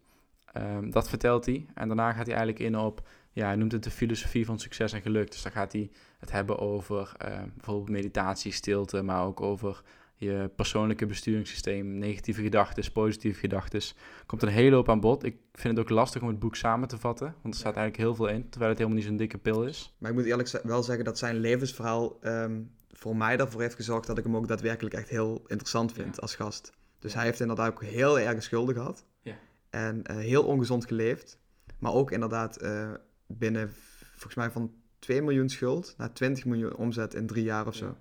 Um, 0.56 0.90
dat 0.90 1.08
vertelt 1.08 1.46
hij. 1.46 1.66
En 1.74 1.86
daarna 1.88 2.12
gaat 2.12 2.26
hij 2.26 2.36
eigenlijk 2.36 2.64
in 2.64 2.78
op, 2.78 3.08
ja, 3.32 3.46
hij 3.46 3.56
noemt 3.56 3.72
het 3.72 3.84
de 3.84 3.90
filosofie 3.90 4.46
van 4.46 4.58
succes 4.58 4.92
en 4.92 5.02
geluk. 5.02 5.30
Dus 5.30 5.42
dan 5.42 5.52
gaat 5.52 5.72
hij 5.72 5.90
het 6.18 6.30
hebben 6.30 6.58
over 6.58 7.12
uh, 7.22 7.38
bijvoorbeeld 7.54 7.88
meditatie, 7.88 8.52
stilte, 8.52 9.02
maar 9.02 9.24
ook 9.24 9.40
over 9.40 9.82
je 10.14 10.50
persoonlijke 10.56 11.06
besturingssysteem, 11.06 11.98
negatieve 11.98 12.42
gedachten, 12.42 12.92
positieve 12.92 13.40
gedachten. 13.40 13.80
Komt 14.26 14.42
een 14.42 14.48
hele 14.48 14.74
hoop 14.74 14.88
aan 14.88 15.00
bod. 15.00 15.24
Ik 15.24 15.36
vind 15.52 15.76
het 15.76 15.86
ook 15.86 15.92
lastig 15.92 16.22
om 16.22 16.28
het 16.28 16.38
boek 16.38 16.56
samen 16.56 16.88
te 16.88 16.98
vatten, 16.98 17.34
want 17.42 17.54
er 17.54 17.60
staat 17.60 17.76
eigenlijk 17.76 17.96
heel 17.96 18.14
veel 18.14 18.28
in, 18.28 18.48
terwijl 18.48 18.70
het 18.70 18.78
helemaal 18.78 19.00
niet 19.00 19.08
zo'n 19.08 19.16
dikke 19.16 19.38
pil 19.38 19.64
is. 19.64 19.94
Maar 19.98 20.10
ik 20.10 20.16
moet 20.16 20.26
eerlijk 20.26 20.60
wel 20.62 20.82
zeggen 20.82 21.04
dat 21.04 21.18
zijn 21.18 21.36
levensverhaal 21.36 22.18
um, 22.22 22.70
voor 22.92 23.16
mij 23.16 23.36
daarvoor 23.36 23.60
heeft 23.60 23.74
gezorgd 23.74 24.06
dat 24.06 24.18
ik 24.18 24.24
hem 24.24 24.36
ook 24.36 24.48
daadwerkelijk 24.48 24.94
echt 24.94 25.08
heel 25.08 25.44
interessant 25.46 25.92
vind 25.92 26.20
als 26.20 26.34
gast. 26.34 26.72
Dus 26.98 27.14
hij 27.14 27.24
heeft 27.24 27.40
inderdaad 27.40 27.70
ook 27.70 27.82
heel 27.82 28.18
erg 28.18 28.42
schulden 28.42 28.74
gehad 28.74 29.04
ja. 29.20 29.34
en 29.70 30.02
uh, 30.10 30.16
heel 30.16 30.44
ongezond 30.44 30.86
geleefd, 30.86 31.38
maar 31.78 31.92
ook 31.92 32.10
inderdaad 32.10 32.62
uh, 32.62 32.90
binnen 33.26 33.72
volgens 34.10 34.34
mij 34.34 34.50
van 34.50 34.74
2 34.98 35.22
miljoen 35.22 35.48
schuld 35.48 35.94
naar 35.96 36.12
20 36.12 36.44
miljoen 36.44 36.76
omzet 36.76 37.14
in 37.14 37.26
drie 37.26 37.44
jaar 37.44 37.66
of 37.66 37.74
zo. 37.74 37.96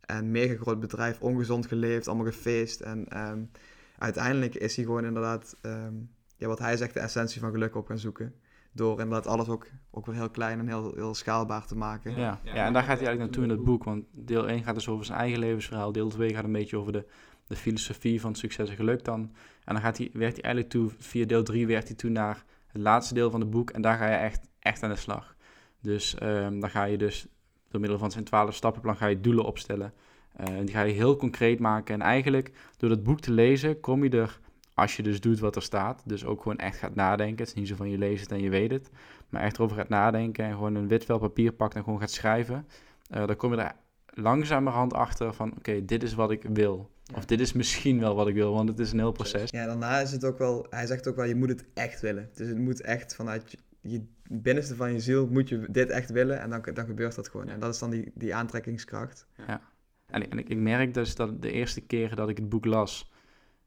En 0.00 0.30
mega 0.30 0.56
groot 0.56 0.80
bedrijf, 0.80 1.20
ongezond 1.20 1.66
geleefd, 1.66 2.08
allemaal 2.08 2.32
gefeest. 2.32 2.80
En 2.80 3.18
um, 3.18 3.50
uiteindelijk 3.98 4.54
is 4.54 4.76
hij 4.76 4.84
gewoon 4.84 5.04
inderdaad, 5.04 5.56
um, 5.62 6.10
ja, 6.36 6.46
wat 6.46 6.58
hij 6.58 6.76
zegt, 6.76 6.94
de 6.94 7.00
essentie 7.00 7.40
van 7.40 7.50
geluk 7.50 7.74
op 7.74 7.86
gaan 7.86 7.98
zoeken. 7.98 8.34
Door 8.72 9.00
inderdaad 9.00 9.26
alles 9.26 9.48
ook, 9.48 9.66
ook 9.90 10.06
weer 10.06 10.14
heel 10.14 10.30
klein 10.30 10.58
en 10.58 10.66
heel, 10.66 10.92
heel 10.94 11.14
schaalbaar 11.14 11.66
te 11.66 11.76
maken. 11.76 12.16
Ja, 12.16 12.40
ja, 12.42 12.66
en 12.66 12.72
daar 12.72 12.82
gaat 12.82 12.98
hij 12.98 13.06
eigenlijk 13.06 13.18
naartoe 13.18 13.44
in 13.44 13.50
het 13.50 13.64
boek. 13.64 13.84
Want 13.84 14.04
deel 14.12 14.48
1 14.48 14.62
gaat 14.62 14.74
dus 14.74 14.88
over 14.88 15.04
zijn 15.04 15.18
eigen 15.18 15.38
levensverhaal. 15.38 15.92
Deel 15.92 16.08
2 16.08 16.34
gaat 16.34 16.44
een 16.44 16.52
beetje 16.52 16.76
over 16.76 16.92
de, 16.92 17.06
de 17.46 17.56
filosofie 17.56 18.20
van 18.20 18.34
succes 18.34 18.70
en 18.70 18.76
geluk 18.76 19.04
dan. 19.04 19.20
En 19.64 19.74
dan 19.74 19.80
gaat 19.82 19.98
hij, 19.98 20.10
werkt 20.12 20.34
hij 20.34 20.44
eigenlijk 20.44 20.72
toe, 20.72 20.90
via 20.98 21.26
deel 21.26 21.42
3 21.42 21.66
werkt 21.66 21.88
hij 21.88 21.96
toe 21.96 22.10
naar 22.10 22.44
het 22.66 22.82
laatste 22.82 23.14
deel 23.14 23.30
van 23.30 23.40
het 23.40 23.50
boek. 23.50 23.70
En 23.70 23.82
daar 23.82 23.98
ga 23.98 24.08
je 24.08 24.16
echt, 24.16 24.48
echt 24.58 24.82
aan 24.82 24.90
de 24.90 24.96
slag. 24.96 25.36
Dus 25.80 26.16
um, 26.22 26.60
dan 26.60 26.70
ga 26.70 26.84
je 26.84 26.98
dus 26.98 27.26
door 27.68 27.80
middel 27.80 27.98
van 27.98 28.10
zijn 28.10 28.24
12 28.24 28.54
stappenplan 28.54 28.96
ga 28.96 29.06
je 29.06 29.20
doelen 29.20 29.44
opstellen. 29.44 29.92
Uh, 30.40 30.58
die 30.58 30.74
ga 30.74 30.82
je 30.82 30.92
heel 30.92 31.16
concreet 31.16 31.58
maken. 31.58 31.94
En 31.94 32.00
eigenlijk, 32.00 32.52
door 32.76 32.88
dat 32.88 33.02
boek 33.02 33.20
te 33.20 33.32
lezen, 33.32 33.80
kom 33.80 34.04
je 34.04 34.10
er, 34.10 34.40
als 34.74 34.96
je 34.96 35.02
dus 35.02 35.20
doet 35.20 35.38
wat 35.38 35.56
er 35.56 35.62
staat, 35.62 36.02
dus 36.06 36.24
ook 36.24 36.42
gewoon 36.42 36.58
echt 36.58 36.78
gaat 36.78 36.94
nadenken. 36.94 37.38
Het 37.38 37.48
is 37.48 37.54
niet 37.54 37.68
zo 37.68 37.74
van 37.74 37.90
je 37.90 37.98
leest 37.98 38.22
het 38.22 38.32
en 38.32 38.42
je 38.42 38.50
weet 38.50 38.70
het, 38.70 38.90
maar 39.28 39.42
echt 39.42 39.56
erover 39.56 39.76
gaat 39.76 39.88
nadenken 39.88 40.44
en 40.44 40.52
gewoon 40.52 40.74
een 40.74 40.88
wit 40.88 41.04
vel 41.04 41.18
papier 41.18 41.52
pakt 41.52 41.74
en 41.74 41.84
gewoon 41.84 42.00
gaat 42.00 42.10
schrijven. 42.10 42.66
Uh, 43.14 43.26
dan 43.26 43.36
kom 43.36 43.54
je 43.54 43.60
er 43.60 43.74
langzamerhand 44.06 44.94
achter 44.94 45.34
van, 45.34 45.52
oké, 45.56 45.84
dit 45.84 46.02
is 46.02 46.14
wat 46.14 46.30
ik 46.30 46.42
wil. 46.52 46.90
Of 47.14 47.24
dit 47.24 47.40
is 47.40 47.52
misschien 47.52 48.00
wel 48.00 48.14
wat 48.14 48.28
ik 48.28 48.34
wil, 48.34 48.52
want 48.52 48.68
het 48.68 48.78
is 48.78 48.92
een 48.92 48.98
heel 48.98 49.12
proces. 49.12 49.50
Ja, 49.50 49.66
daarna 49.66 50.00
is 50.00 50.12
het 50.12 50.24
ook 50.24 50.38
wel, 50.38 50.66
hij 50.70 50.86
zegt 50.86 51.08
ook 51.08 51.16
wel, 51.16 51.24
je 51.24 51.34
moet 51.34 51.48
het 51.48 51.64
echt 51.74 52.00
willen. 52.00 52.30
Dus 52.34 52.48
het 52.48 52.58
moet 52.58 52.80
echt 52.80 53.14
vanuit 53.14 53.56
je 53.80 54.04
binnenste 54.28 54.76
van 54.76 54.92
je 54.92 55.00
ziel 55.00 55.26
moet 55.26 55.48
je 55.48 55.66
dit 55.70 55.90
echt 55.90 56.10
willen 56.10 56.40
en 56.40 56.50
dan, 56.50 56.62
dan 56.74 56.86
gebeurt 56.86 57.14
dat 57.14 57.28
gewoon. 57.28 57.48
En 57.48 57.60
dat 57.60 57.74
is 57.74 57.80
dan 57.80 57.90
die, 57.90 58.12
die 58.14 58.34
aantrekkingskracht. 58.34 59.26
Ja. 59.46 59.60
En, 60.06 60.30
en 60.30 60.38
ik, 60.38 60.48
ik, 60.48 60.58
merk 60.58 60.94
dus 60.94 61.14
dat 61.14 61.42
de 61.42 61.52
eerste 61.52 61.80
keer 61.80 62.14
dat 62.14 62.28
ik 62.28 62.36
het 62.36 62.48
boek 62.48 62.64
las, 62.64 63.12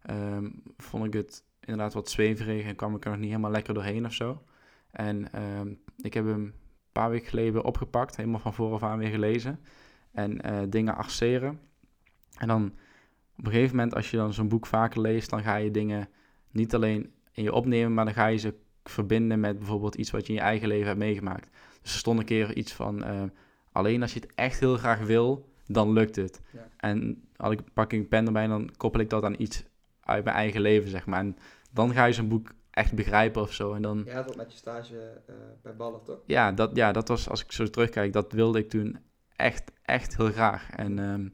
um, 0.09 0.61
vond 0.77 1.05
ik 1.05 1.13
het 1.13 1.43
inderdaad 1.59 1.93
wat 1.93 2.09
zweverig 2.09 2.65
en 2.65 2.75
kwam 2.75 2.95
ik 2.95 3.03
er 3.03 3.09
nog 3.09 3.19
niet 3.19 3.29
helemaal 3.29 3.51
lekker 3.51 3.73
doorheen 3.73 4.05
of 4.05 4.13
zo. 4.13 4.43
En 4.91 5.41
um, 5.59 5.79
ik 6.01 6.13
heb 6.13 6.25
hem 6.25 6.43
een 6.43 6.53
paar 6.91 7.09
weken 7.09 7.27
geleden 7.27 7.63
opgepakt, 7.63 8.15
helemaal 8.15 8.39
van 8.39 8.53
vooraf 8.53 8.83
aan 8.83 8.97
weer 8.97 9.09
gelezen. 9.09 9.59
En 10.11 10.39
uh, 10.45 10.59
dingen 10.69 10.95
arceren. 10.95 11.59
En 12.37 12.47
dan 12.47 12.73
op 13.37 13.45
een 13.45 13.51
gegeven 13.51 13.75
moment, 13.75 13.95
als 13.95 14.11
je 14.11 14.17
dan 14.17 14.33
zo'n 14.33 14.47
boek 14.47 14.65
vaker 14.65 15.01
leest, 15.01 15.29
dan 15.29 15.43
ga 15.43 15.55
je 15.55 15.71
dingen 15.71 16.09
niet 16.51 16.75
alleen 16.75 17.13
in 17.31 17.43
je 17.43 17.53
opnemen, 17.53 17.93
maar 17.93 18.05
dan 18.05 18.13
ga 18.13 18.25
je 18.25 18.37
ze 18.37 18.55
verbinden 18.83 19.39
met 19.39 19.57
bijvoorbeeld 19.57 19.95
iets 19.95 20.11
wat 20.11 20.27
je 20.27 20.33
in 20.33 20.39
je 20.39 20.45
eigen 20.45 20.67
leven 20.67 20.87
hebt 20.87 20.99
meegemaakt. 20.99 21.49
Dus 21.81 21.91
er 21.93 21.99
stond 21.99 22.19
een 22.19 22.25
keer 22.25 22.55
iets 22.55 22.73
van, 22.73 23.03
uh, 23.03 23.23
alleen 23.71 24.01
als 24.01 24.13
je 24.13 24.19
het 24.19 24.33
echt 24.35 24.59
heel 24.59 24.77
graag 24.77 24.99
wil, 24.99 25.49
dan 25.65 25.91
lukt 25.93 26.15
het. 26.15 26.41
Ja. 26.51 26.67
En 26.77 27.23
als 27.35 27.53
ik, 27.53 27.73
pak 27.73 27.93
ik 27.93 27.99
een 27.99 28.07
pen 28.07 28.25
erbij, 28.25 28.47
dan 28.47 28.69
koppel 28.77 28.99
ik 28.99 29.09
dat 29.09 29.23
aan 29.23 29.35
iets 29.37 29.63
uit 30.03 30.23
mijn 30.23 30.35
eigen 30.35 30.61
leven, 30.61 30.89
zeg 30.89 31.05
maar. 31.05 31.19
En 31.19 31.37
dan 31.71 31.93
ga 31.93 32.05
je 32.05 32.13
zo'n 32.13 32.27
boek 32.27 32.53
echt 32.69 32.93
begrijpen 32.93 33.41
of 33.41 33.53
zo. 33.53 33.73
En 33.73 33.81
dan, 33.81 34.03
ja, 34.05 34.21
dat 34.21 34.35
met 34.35 34.51
je 34.51 34.57
stage 34.57 35.21
uh, 35.29 35.35
bij 35.61 35.75
Ballen, 35.75 36.03
toch? 36.03 36.19
Ja 36.25 36.51
dat, 36.51 36.75
ja, 36.75 36.91
dat 36.91 37.07
was, 37.07 37.29
als 37.29 37.43
ik 37.43 37.51
zo 37.51 37.65
terugkijk, 37.65 38.13
dat 38.13 38.31
wilde 38.31 38.59
ik 38.59 38.69
toen 38.69 38.97
echt, 39.35 39.71
echt 39.81 40.17
heel 40.17 40.31
graag. 40.31 40.69
En 40.69 40.99
um, 40.99 41.33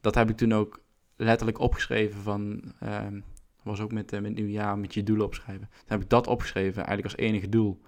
dat 0.00 0.14
heb 0.14 0.30
ik 0.30 0.36
toen 0.36 0.54
ook 0.54 0.82
letterlijk 1.16 1.58
opgeschreven 1.58 2.20
van... 2.20 2.72
Um, 2.82 3.24
was 3.62 3.80
ook 3.80 3.92
met, 3.92 4.12
uh, 4.12 4.20
met 4.20 4.34
nieuwjaar, 4.34 4.78
met 4.78 4.94
je 4.94 5.02
doelen 5.02 5.26
opschrijven. 5.26 5.68
Dan 5.70 5.84
heb 5.86 6.00
ik 6.00 6.08
dat 6.08 6.26
opgeschreven, 6.26 6.84
eigenlijk 6.84 7.04
als 7.04 7.26
enige 7.26 7.48
doel. 7.48 7.80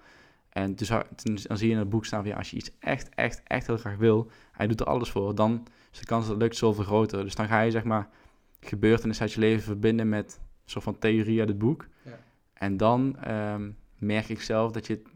En 0.49 0.75
dus, 0.75 0.87
toen, 1.15 1.37
dan 1.43 1.57
zie 1.57 1.67
je 1.67 1.73
in 1.73 1.79
het 1.79 1.89
boek 1.89 2.05
staan 2.05 2.21
van 2.21 2.29
ja, 2.29 2.37
als 2.37 2.49
je 2.49 2.55
iets 2.55 2.71
echt, 2.79 3.09
echt, 3.09 3.41
echt 3.43 3.67
heel 3.67 3.77
graag 3.77 3.97
wil, 3.97 4.31
hij 4.51 4.67
doet 4.67 4.79
er 4.79 4.85
alles 4.85 5.09
voor, 5.09 5.35
dan 5.35 5.67
is 5.91 5.99
de 5.99 6.05
kans 6.05 6.23
dat 6.23 6.33
het 6.33 6.41
lukt 6.41 6.55
zoveel 6.55 6.83
groter. 6.83 7.23
Dus 7.23 7.35
dan 7.35 7.47
ga 7.47 7.61
je 7.61 7.71
zeg 7.71 7.83
maar 7.83 8.09
gebeurtenissen 8.59 9.25
uit 9.25 9.33
je 9.33 9.39
leven 9.39 9.63
verbinden 9.63 10.09
met 10.09 10.39
een 10.41 10.69
soort 10.69 10.83
van 10.83 10.99
theorie 10.99 11.39
uit 11.39 11.49
het 11.49 11.57
boek. 11.57 11.87
Ja. 12.01 12.19
En 12.53 12.77
dan 12.77 13.17
ehm, 13.19 13.71
merk 13.97 14.29
ik 14.29 14.41
zelf 14.41 14.71
dat 14.71 14.87
je 14.87 14.93
het 14.93 15.07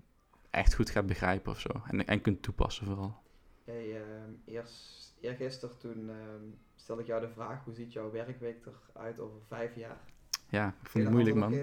echt 0.50 0.74
goed 0.74 0.90
gaat 0.90 1.06
begrijpen 1.06 1.52
of 1.52 1.60
zo. 1.60 1.70
En, 1.88 2.08
en 2.08 2.22
kunt 2.22 2.42
toepassen 2.42 2.86
vooral. 2.86 3.20
Hey, 3.64 3.88
uh, 3.88 3.96
eerst, 4.46 5.14
eergisteren 5.22 5.78
toen 5.78 6.10
uh, 6.10 6.16
stelde 6.76 7.02
ik 7.02 7.08
jou 7.08 7.22
de 7.22 7.30
vraag, 7.30 7.64
hoe 7.64 7.74
ziet 7.74 7.94
jouw 7.94 8.12
werkweek 8.12 8.68
eruit 8.94 9.20
over 9.20 9.38
vijf 9.48 9.76
jaar? 9.76 9.98
Ja, 10.50 10.68
ik 10.82 10.90
vond 10.90 11.04
het 11.04 11.14
moeilijk 11.14 11.36
man. 11.36 11.54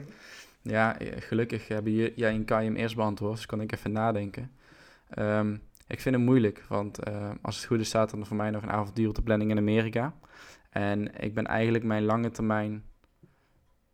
Ja, 0.62 0.98
eh, 0.98 1.22
gelukkig 1.22 1.68
hebben 1.68 1.92
jij 2.14 2.30
en 2.30 2.44
Kai 2.44 2.64
hem 2.64 2.76
eerst 2.76 2.96
beantwoord, 2.96 3.36
dus 3.36 3.46
kan 3.46 3.60
ik 3.60 3.72
even 3.72 3.92
nadenken. 3.92 4.52
Ehm, 5.08 5.56
ik 5.86 6.00
vind 6.00 6.14
het 6.14 6.24
moeilijk, 6.24 6.64
want 6.68 7.08
uh, 7.08 7.30
als 7.42 7.56
het 7.56 7.64
goed 7.64 7.80
is 7.80 7.88
staat 7.88 8.12
er 8.12 8.26
voor 8.26 8.36
mij 8.36 8.50
nog 8.50 8.62
een 8.62 8.70
avontuur 8.70 9.08
op 9.08 9.14
de 9.14 9.22
planning 9.22 9.50
in 9.50 9.58
Amerika. 9.58 10.14
En 10.68 11.20
ik 11.22 11.34
ben 11.34 11.46
eigenlijk 11.46 11.84
mijn 11.84 12.04
lange 12.04 12.30
termijn 12.30 12.84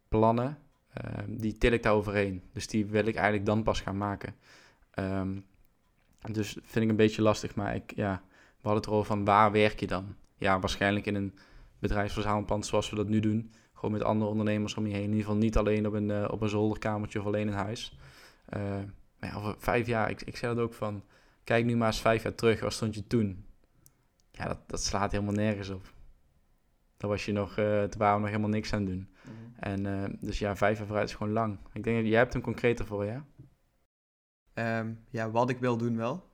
plannen, 0.08 0.58
ehm, 0.92 1.37
die 1.37 1.58
til 1.58 1.72
ik 1.72 1.82
daar 1.82 1.92
overheen. 1.92 2.42
Dus 2.52 2.66
die 2.66 2.87
wil 2.87 3.06
ik 3.06 3.14
eigenlijk 3.14 3.46
dan 3.46 3.62
pas 3.62 3.80
gaan 3.80 3.96
maken. 3.96 4.34
Um, 4.98 5.44
dus 6.32 6.58
vind 6.62 6.84
ik 6.84 6.90
een 6.90 6.96
beetje 6.96 7.22
lastig, 7.22 7.54
maar 7.54 7.74
ik, 7.74 7.92
ja, 7.96 8.22
we 8.30 8.70
hadden 8.70 8.82
het 8.82 8.87
erover 8.87 9.06
van 9.06 9.24
waar 9.24 9.52
werk 9.52 9.80
je 9.80 9.87
dan? 9.87 10.14
Ja, 10.37 10.60
waarschijnlijk 10.60 11.06
in 11.06 11.14
een 11.14 11.34
bedrijfsverzamelpand 11.78 12.66
zoals 12.66 12.90
we 12.90 12.96
dat 12.96 13.08
nu 13.08 13.20
doen. 13.20 13.52
Gewoon 13.72 13.92
met 13.92 14.02
andere 14.02 14.30
ondernemers 14.30 14.74
om 14.74 14.87
je 14.87 14.92
heen. 14.92 15.02
In 15.02 15.08
ieder 15.08 15.24
geval 15.24 15.37
niet 15.37 15.56
alleen 15.56 15.87
op 15.87 15.92
een, 15.92 16.08
uh, 16.08 16.28
op 16.30 16.40
een 16.40 16.48
zolderkamertje 16.48 17.20
of 17.20 17.26
alleen 17.26 17.48
in 17.48 17.54
huis. 17.54 17.98
Uh, 18.56 18.78
ja, 19.20 19.34
over 19.34 19.54
vijf 19.58 19.87
jaar, 19.87 20.10
ik, 20.10 20.22
ik 20.22 20.37
zei 20.37 20.54
dat 20.54 20.64
ook 20.64 20.74
van, 20.74 21.04
kijk 21.44 21.64
nu 21.64 21.76
maar 21.76 21.87
eens 21.87 22.00
vijf 22.00 22.22
jaar 22.22 22.34
terug, 22.34 22.60
waar 22.60 22.72
stond 22.72 22.94
je 22.94 23.06
toen? 23.06 23.44
Ja, 24.30 24.46
dat, 24.46 24.58
dat 24.66 24.82
slaat 24.82 25.12
helemaal 25.12 25.34
nergens 25.34 25.68
op. 25.68 25.92
Dan 26.96 27.11
was 27.11 27.24
je 27.24 27.33
nog, 27.33 27.50
uh, 27.50 27.85
waren 27.98 28.14
we 28.14 28.20
nog 28.20 28.28
helemaal 28.28 28.48
niks 28.48 28.72
aan 28.72 28.80
het 28.80 28.88
doen. 28.88 29.09
Mhm. 29.22 29.85
En 29.85 30.16
dus 30.20 30.38
ja, 30.38 30.57
vijf 30.57 30.78
jaar 30.78 30.87
vooruit 30.87 31.09
is 31.09 31.14
gewoon 31.14 31.33
lang. 31.33 31.59
Ik 31.72 31.85
denk, 31.85 32.07
jij 32.07 32.18
hebt 32.18 32.33
hem 32.33 32.42
concreter 32.42 32.87
voor, 32.87 33.04
ja? 33.04 33.24
Um, 34.78 35.04
ja, 35.11 35.30
wat 35.30 35.50
ik 35.50 35.59
wil 35.59 35.76
doen 35.76 35.96
wel. 35.96 36.33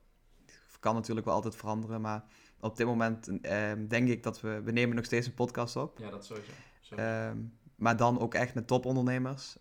Kan 0.80 0.94
natuurlijk 0.94 1.26
wel 1.26 1.34
altijd 1.34 1.56
veranderen, 1.56 2.00
maar 2.00 2.24
op 2.60 2.76
dit 2.76 2.86
moment 2.86 3.28
um, 3.28 3.88
denk 3.88 4.08
ik 4.08 4.22
dat 4.22 4.40
we... 4.40 4.62
We 4.62 4.72
nemen 4.72 4.96
nog 4.96 5.04
steeds 5.04 5.26
een 5.26 5.34
podcast 5.34 5.76
op. 5.76 5.98
Ja, 5.98 6.10
dat 6.10 6.24
sowieso. 6.24 7.28
Um, 7.30 7.58
maar 7.76 7.96
dan 7.96 8.20
ook 8.20 8.34
echt 8.34 8.54
met 8.54 8.66
topondernemers 8.66 9.56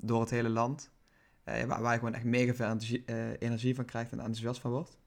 door 0.00 0.20
het 0.20 0.30
hele 0.30 0.48
land. 0.48 0.92
Uh, 1.44 1.62
waar, 1.62 1.82
waar, 1.82 1.92
je 1.92 1.98
gewoon 1.98 2.14
echt 2.14 2.24
mega 2.24 2.54
veel 2.54 2.66
energie, 2.66 3.02
uh, 3.06 3.30
energie 3.38 3.74
van 3.74 3.84
krijgt 3.84 4.12
en 4.12 4.18
enthousiast 4.18 4.60
van 4.60 4.70
wordt. 4.70 4.98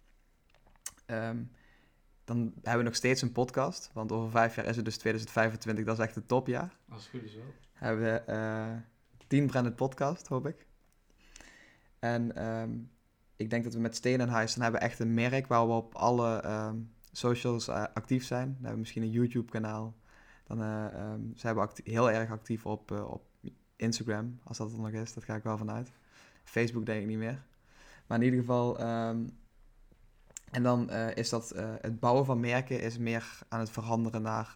Dan 2.28 2.52
hebben 2.54 2.78
we 2.78 2.84
nog 2.84 2.96
steeds 2.96 3.22
een 3.22 3.32
podcast, 3.32 3.90
want 3.94 4.12
over 4.12 4.32
vijf 4.32 4.56
jaar 4.56 4.66
is 4.66 4.76
het 4.76 4.86
dus 4.86 4.98
2025, 4.98 5.86
dat 5.86 5.98
is 5.98 6.04
echt 6.06 6.16
het 6.16 6.28
topjaar. 6.28 6.78
Als 6.90 7.02
het 7.02 7.10
goed 7.10 7.24
is 7.24 7.36
wel. 7.36 7.54
Hebben 7.74 8.06
we 8.06 8.32
uh, 8.32 8.78
tien 9.28 9.48
branded 9.48 9.76
podcast, 9.76 10.28
hoop 10.28 10.48
ik. 10.48 10.66
En 12.00 12.46
um, 12.46 12.92
ik 13.36 13.50
denk 13.50 13.64
dat 13.64 13.74
we 13.74 13.80
met 13.80 13.96
Steen 13.96 14.22
en 14.22 14.30
Huis, 14.30 14.54
dan 14.54 14.64
hebben 14.64 14.82
we 14.82 14.88
echt 14.88 15.00
een 15.00 15.14
merk 15.14 15.48
waar 15.48 15.68
we 15.68 15.74
op 15.74 15.96
alle 15.96 16.46
um, 16.46 16.92
socials 17.12 17.68
uh, 17.68 17.84
actief 17.94 18.26
zijn. 18.26 18.46
Dan 18.46 18.56
hebben 18.56 18.72
we 18.72 18.80
misschien 18.80 19.04
een 19.04 19.12
YouTube 19.12 19.52
kanaal. 19.52 19.96
Dan 20.44 20.62
uh, 20.62 20.86
um, 21.12 21.32
zijn 21.36 21.56
we 21.56 21.68
heel 21.84 22.12
erg 22.12 22.32
actief 22.32 22.66
op, 22.66 22.92
op 22.92 23.24
Instagram, 23.76 24.40
als 24.44 24.58
dat 24.58 24.72
er 24.72 24.80
nog 24.80 24.90
is. 24.90 25.14
Dat 25.14 25.24
ga 25.24 25.36
ik 25.36 25.44
wel 25.44 25.58
vanuit. 25.58 25.92
Facebook 26.44 26.86
denk 26.86 27.02
ik 27.02 27.08
niet 27.08 27.18
meer. 27.18 27.44
Maar 28.08 28.18
in 28.18 28.24
ieder 28.24 28.40
geval... 28.40 28.78
en 30.52 30.64
dan 30.64 30.90
is 30.92 31.30
dat 31.30 31.54
het 31.82 32.00
bouwen 32.00 32.26
van 32.26 32.40
merken 32.40 32.82
is 32.82 32.98
meer 32.98 33.40
aan 33.48 33.60
het 33.60 33.70
veranderen 33.70 34.22
naar 34.22 34.54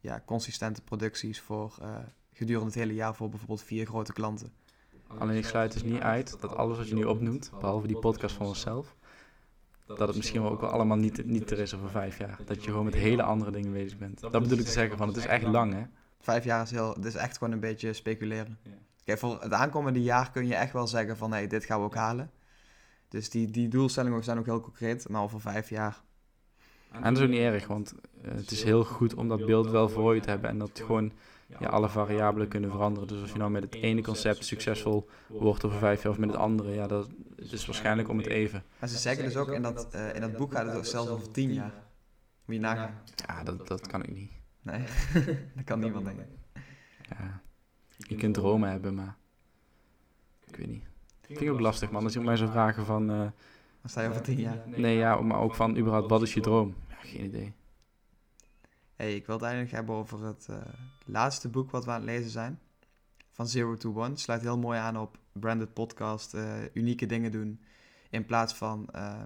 ja, 0.00 0.22
consistente 0.26 0.82
producties 0.82 1.40
voor 1.40 1.78
gedurende 2.32 2.66
het 2.66 2.74
hele 2.74 2.94
jaar 2.94 3.14
voor 3.14 3.28
bijvoorbeeld 3.28 3.62
vier 3.62 3.86
grote 3.86 4.12
klanten. 4.12 4.52
Alleen 5.18 5.36
ik 5.36 5.44
sluit 5.44 5.72
dus 5.72 5.82
niet 5.82 6.00
uit 6.00 6.40
dat 6.40 6.56
alles 6.56 6.76
wat 6.76 6.88
je 6.88 6.94
nu 6.94 7.04
opnoemt, 7.04 7.50
behalve 7.60 7.86
die 7.86 7.98
podcast 7.98 8.36
van 8.36 8.46
onszelf, 8.46 8.96
dat 9.86 9.98
het 9.98 10.16
misschien 10.16 10.42
wel 10.42 10.50
ook 10.50 10.60
wel 10.60 10.70
allemaal 10.70 10.96
niet, 10.96 11.26
niet 11.26 11.50
er 11.50 11.58
is 11.58 11.74
over 11.74 11.90
vijf 11.90 12.18
jaar. 12.18 12.38
Dat 12.44 12.64
je 12.64 12.70
gewoon 12.70 12.84
met 12.84 12.94
hele 12.94 13.22
andere 13.22 13.50
dingen 13.50 13.72
bezig 13.72 13.98
bent. 13.98 14.20
Dat 14.20 14.42
bedoel 14.42 14.58
ik 14.58 14.64
te 14.64 14.70
zeggen 14.70 14.96
van, 14.96 15.08
het 15.08 15.16
is 15.16 15.26
echt 15.26 15.44
lang 15.44 15.72
hè. 15.72 15.82
Vijf 16.18 16.44
jaar 16.44 16.62
is 16.62 16.70
heel, 16.70 16.94
het 16.94 17.04
is 17.04 17.14
echt 17.14 17.38
gewoon 17.38 17.52
een 17.52 17.60
beetje 17.60 17.92
speculeren. 17.92 18.58
Kijk, 19.04 19.18
voor 19.18 19.42
het 19.42 19.52
aankomende 19.52 20.02
jaar 20.02 20.30
kun 20.30 20.46
je 20.46 20.54
echt 20.54 20.72
wel 20.72 20.86
zeggen 20.86 21.16
van, 21.16 21.30
hé, 21.30 21.36
hey, 21.36 21.46
dit 21.46 21.64
gaan 21.64 21.78
we 21.78 21.84
ook 21.84 21.94
halen. 21.94 22.30
Dus 23.14 23.30
die, 23.30 23.50
die 23.50 23.68
doelstellingen 23.68 24.24
zijn 24.24 24.38
ook 24.38 24.44
heel 24.44 24.60
concreet, 24.60 25.08
maar 25.08 25.22
over 25.22 25.40
vijf 25.40 25.68
jaar. 25.68 26.02
En 26.90 27.02
dat 27.02 27.16
is 27.16 27.22
ook 27.22 27.30
niet 27.30 27.40
erg, 27.40 27.66
want 27.66 27.94
uh, 28.24 28.32
het 28.34 28.50
is 28.50 28.62
heel 28.62 28.84
goed 28.84 29.14
om 29.14 29.28
dat 29.28 29.46
beeld 29.46 29.70
wel 29.70 29.88
voor 29.88 30.14
je 30.14 30.20
te 30.20 30.30
hebben 30.30 30.50
en 30.50 30.58
dat 30.58 30.82
gewoon 30.84 31.12
ja, 31.58 31.68
alle 31.68 31.88
variabelen 31.88 32.48
kunnen 32.48 32.70
veranderen. 32.70 33.08
Dus 33.08 33.20
als 33.20 33.32
je 33.32 33.38
nou 33.38 33.50
met 33.50 33.62
het 33.62 33.74
ene 33.74 34.02
concept 34.02 34.44
succesvol 34.44 35.08
wordt 35.26 35.64
over 35.64 35.78
vijf 35.78 36.02
jaar 36.02 36.12
of 36.12 36.18
met 36.18 36.28
het 36.28 36.38
andere, 36.38 36.70
ja, 36.70 36.86
dat 36.86 37.08
is 37.36 37.66
waarschijnlijk 37.66 38.08
om 38.08 38.16
het 38.16 38.26
even. 38.26 38.62
Maar 38.78 38.88
ze 38.88 38.98
zeggen 38.98 39.24
dus 39.24 39.36
ook 39.36 39.48
in 39.48 39.62
dat, 39.62 39.88
uh, 39.94 40.14
in 40.14 40.20
dat 40.20 40.36
boek 40.36 40.52
gaat 40.52 40.66
het 40.66 40.76
ook 40.76 40.84
zelfs 40.84 41.10
over 41.10 41.30
tien 41.30 41.52
jaar. 41.52 41.72
Moet 42.44 42.54
je 42.54 42.60
nagaan. 42.60 43.02
Ja, 43.26 43.42
dat, 43.42 43.68
dat 43.68 43.86
kan 43.86 44.02
ik 44.02 44.12
niet. 44.12 44.30
Nee, 44.62 44.84
dat 45.56 45.64
kan 45.64 45.78
niemand 45.78 46.04
denken. 46.04 46.26
Ja, 47.08 47.42
je 47.96 48.16
kunt 48.16 48.34
dromen 48.34 48.70
hebben, 48.70 48.94
maar 48.94 49.16
ik 50.46 50.56
weet 50.56 50.68
niet. 50.68 50.84
Ik 51.26 51.36
vind 51.36 51.40
het 51.40 51.48
ook 51.48 51.60
lastig, 51.60 51.90
man. 51.90 52.04
Als 52.04 52.12
je 52.12 52.20
mij 52.20 52.36
zou 52.36 52.50
vragen 52.50 52.84
van... 52.84 53.10
Uh, 53.10 53.18
Wat 53.80 53.90
sta 53.90 54.02
je 54.02 54.08
over 54.08 54.22
tien 54.22 54.40
jaar? 54.40 54.62
Nee, 54.66 54.96
ja, 54.96 55.20
maar 55.20 55.38
ook 55.38 55.54
van 55.54 55.76
überhaupt, 55.76 56.10
wat 56.10 56.22
is 56.22 56.34
je 56.34 56.40
droom? 56.40 56.74
Ja, 56.88 56.96
geen 57.00 57.24
idee. 57.24 57.52
Hey, 58.96 59.14
ik 59.14 59.26
wil 59.26 59.34
het 59.34 59.44
eigenlijk 59.44 59.74
hebben 59.74 59.94
over 59.94 60.24
het 60.24 60.46
uh, 60.50 60.56
laatste 61.06 61.48
boek 61.48 61.70
wat 61.70 61.84
we 61.84 61.90
aan 61.90 62.00
het 62.00 62.10
lezen 62.10 62.30
zijn. 62.30 62.58
Van 63.32 63.48
Zero 63.48 63.76
to 63.76 63.94
One. 63.94 64.16
Sluit 64.16 64.40
heel 64.40 64.58
mooi 64.58 64.78
aan 64.78 64.98
op 64.98 65.18
branded 65.32 65.72
podcast, 65.72 66.34
uh, 66.34 66.44
unieke 66.72 67.06
dingen 67.06 67.32
doen. 67.32 67.60
In 68.10 68.24
plaats 68.24 68.54
van 68.54 68.88
uh, 68.94 69.22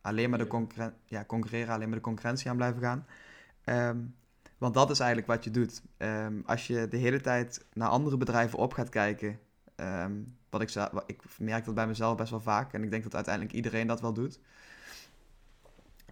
alleen 0.00 0.30
maar 0.30 0.38
de 0.38 0.46
concurren 0.46 0.94
ja, 1.04 1.24
concurreren, 1.24 1.74
alleen 1.74 1.88
maar 1.88 1.98
de 1.98 2.04
concurrentie 2.04 2.50
aan 2.50 2.56
blijven 2.56 2.80
gaan. 2.82 3.06
Um, 3.64 4.14
want 4.58 4.74
dat 4.74 4.90
is 4.90 4.98
eigenlijk 4.98 5.30
wat 5.30 5.44
je 5.44 5.50
doet. 5.50 5.82
Um, 5.98 6.42
als 6.46 6.66
je 6.66 6.88
de 6.88 6.96
hele 6.96 7.20
tijd 7.20 7.66
naar 7.72 7.88
andere 7.88 8.16
bedrijven 8.16 8.58
op 8.58 8.72
gaat 8.72 8.88
kijken. 8.88 9.38
Um, 9.80 10.36
wat 10.50 10.60
ik, 10.60 10.70
ik 11.06 11.22
merk 11.38 11.64
dat 11.64 11.74
bij 11.74 11.86
mezelf 11.86 12.16
best 12.16 12.30
wel 12.30 12.40
vaak. 12.40 12.72
En 12.72 12.82
ik 12.82 12.90
denk 12.90 13.02
dat 13.02 13.14
uiteindelijk 13.14 13.54
iedereen 13.54 13.86
dat 13.86 14.00
wel 14.00 14.12
doet. 14.12 14.40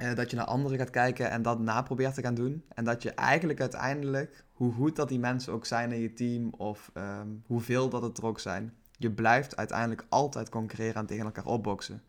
Uh, 0.03 0.15
dat 0.15 0.31
je 0.31 0.37
naar 0.37 0.45
anderen 0.45 0.79
gaat 0.79 0.91
kijken 0.91 1.31
en 1.31 1.43
dat 1.43 1.59
na 1.59 1.83
probeert 1.83 2.15
te 2.15 2.23
gaan 2.23 2.35
doen. 2.35 2.65
En 2.75 2.85
dat 2.85 3.03
je 3.03 3.11
eigenlijk 3.11 3.61
uiteindelijk, 3.61 4.45
hoe 4.53 4.73
goed 4.73 4.97
dat 4.97 5.09
die 5.09 5.19
mensen 5.19 5.53
ook 5.53 5.67
zijn 5.67 5.93
in 5.93 6.01
je 6.01 6.13
team 6.13 6.51
of 6.51 6.91
um, 6.95 7.43
hoeveel 7.47 7.89
dat 7.89 8.03
het 8.03 8.19
er 8.19 8.27
ook 8.27 8.41
zijn, 8.41 8.75
je 8.97 9.11
blijft 9.11 9.57
uiteindelijk 9.57 10.07
altijd 10.09 10.49
concurreren 10.49 10.95
en 10.95 11.07
tegen 11.07 11.25
elkaar 11.25 11.47
opboksen. 11.47 12.03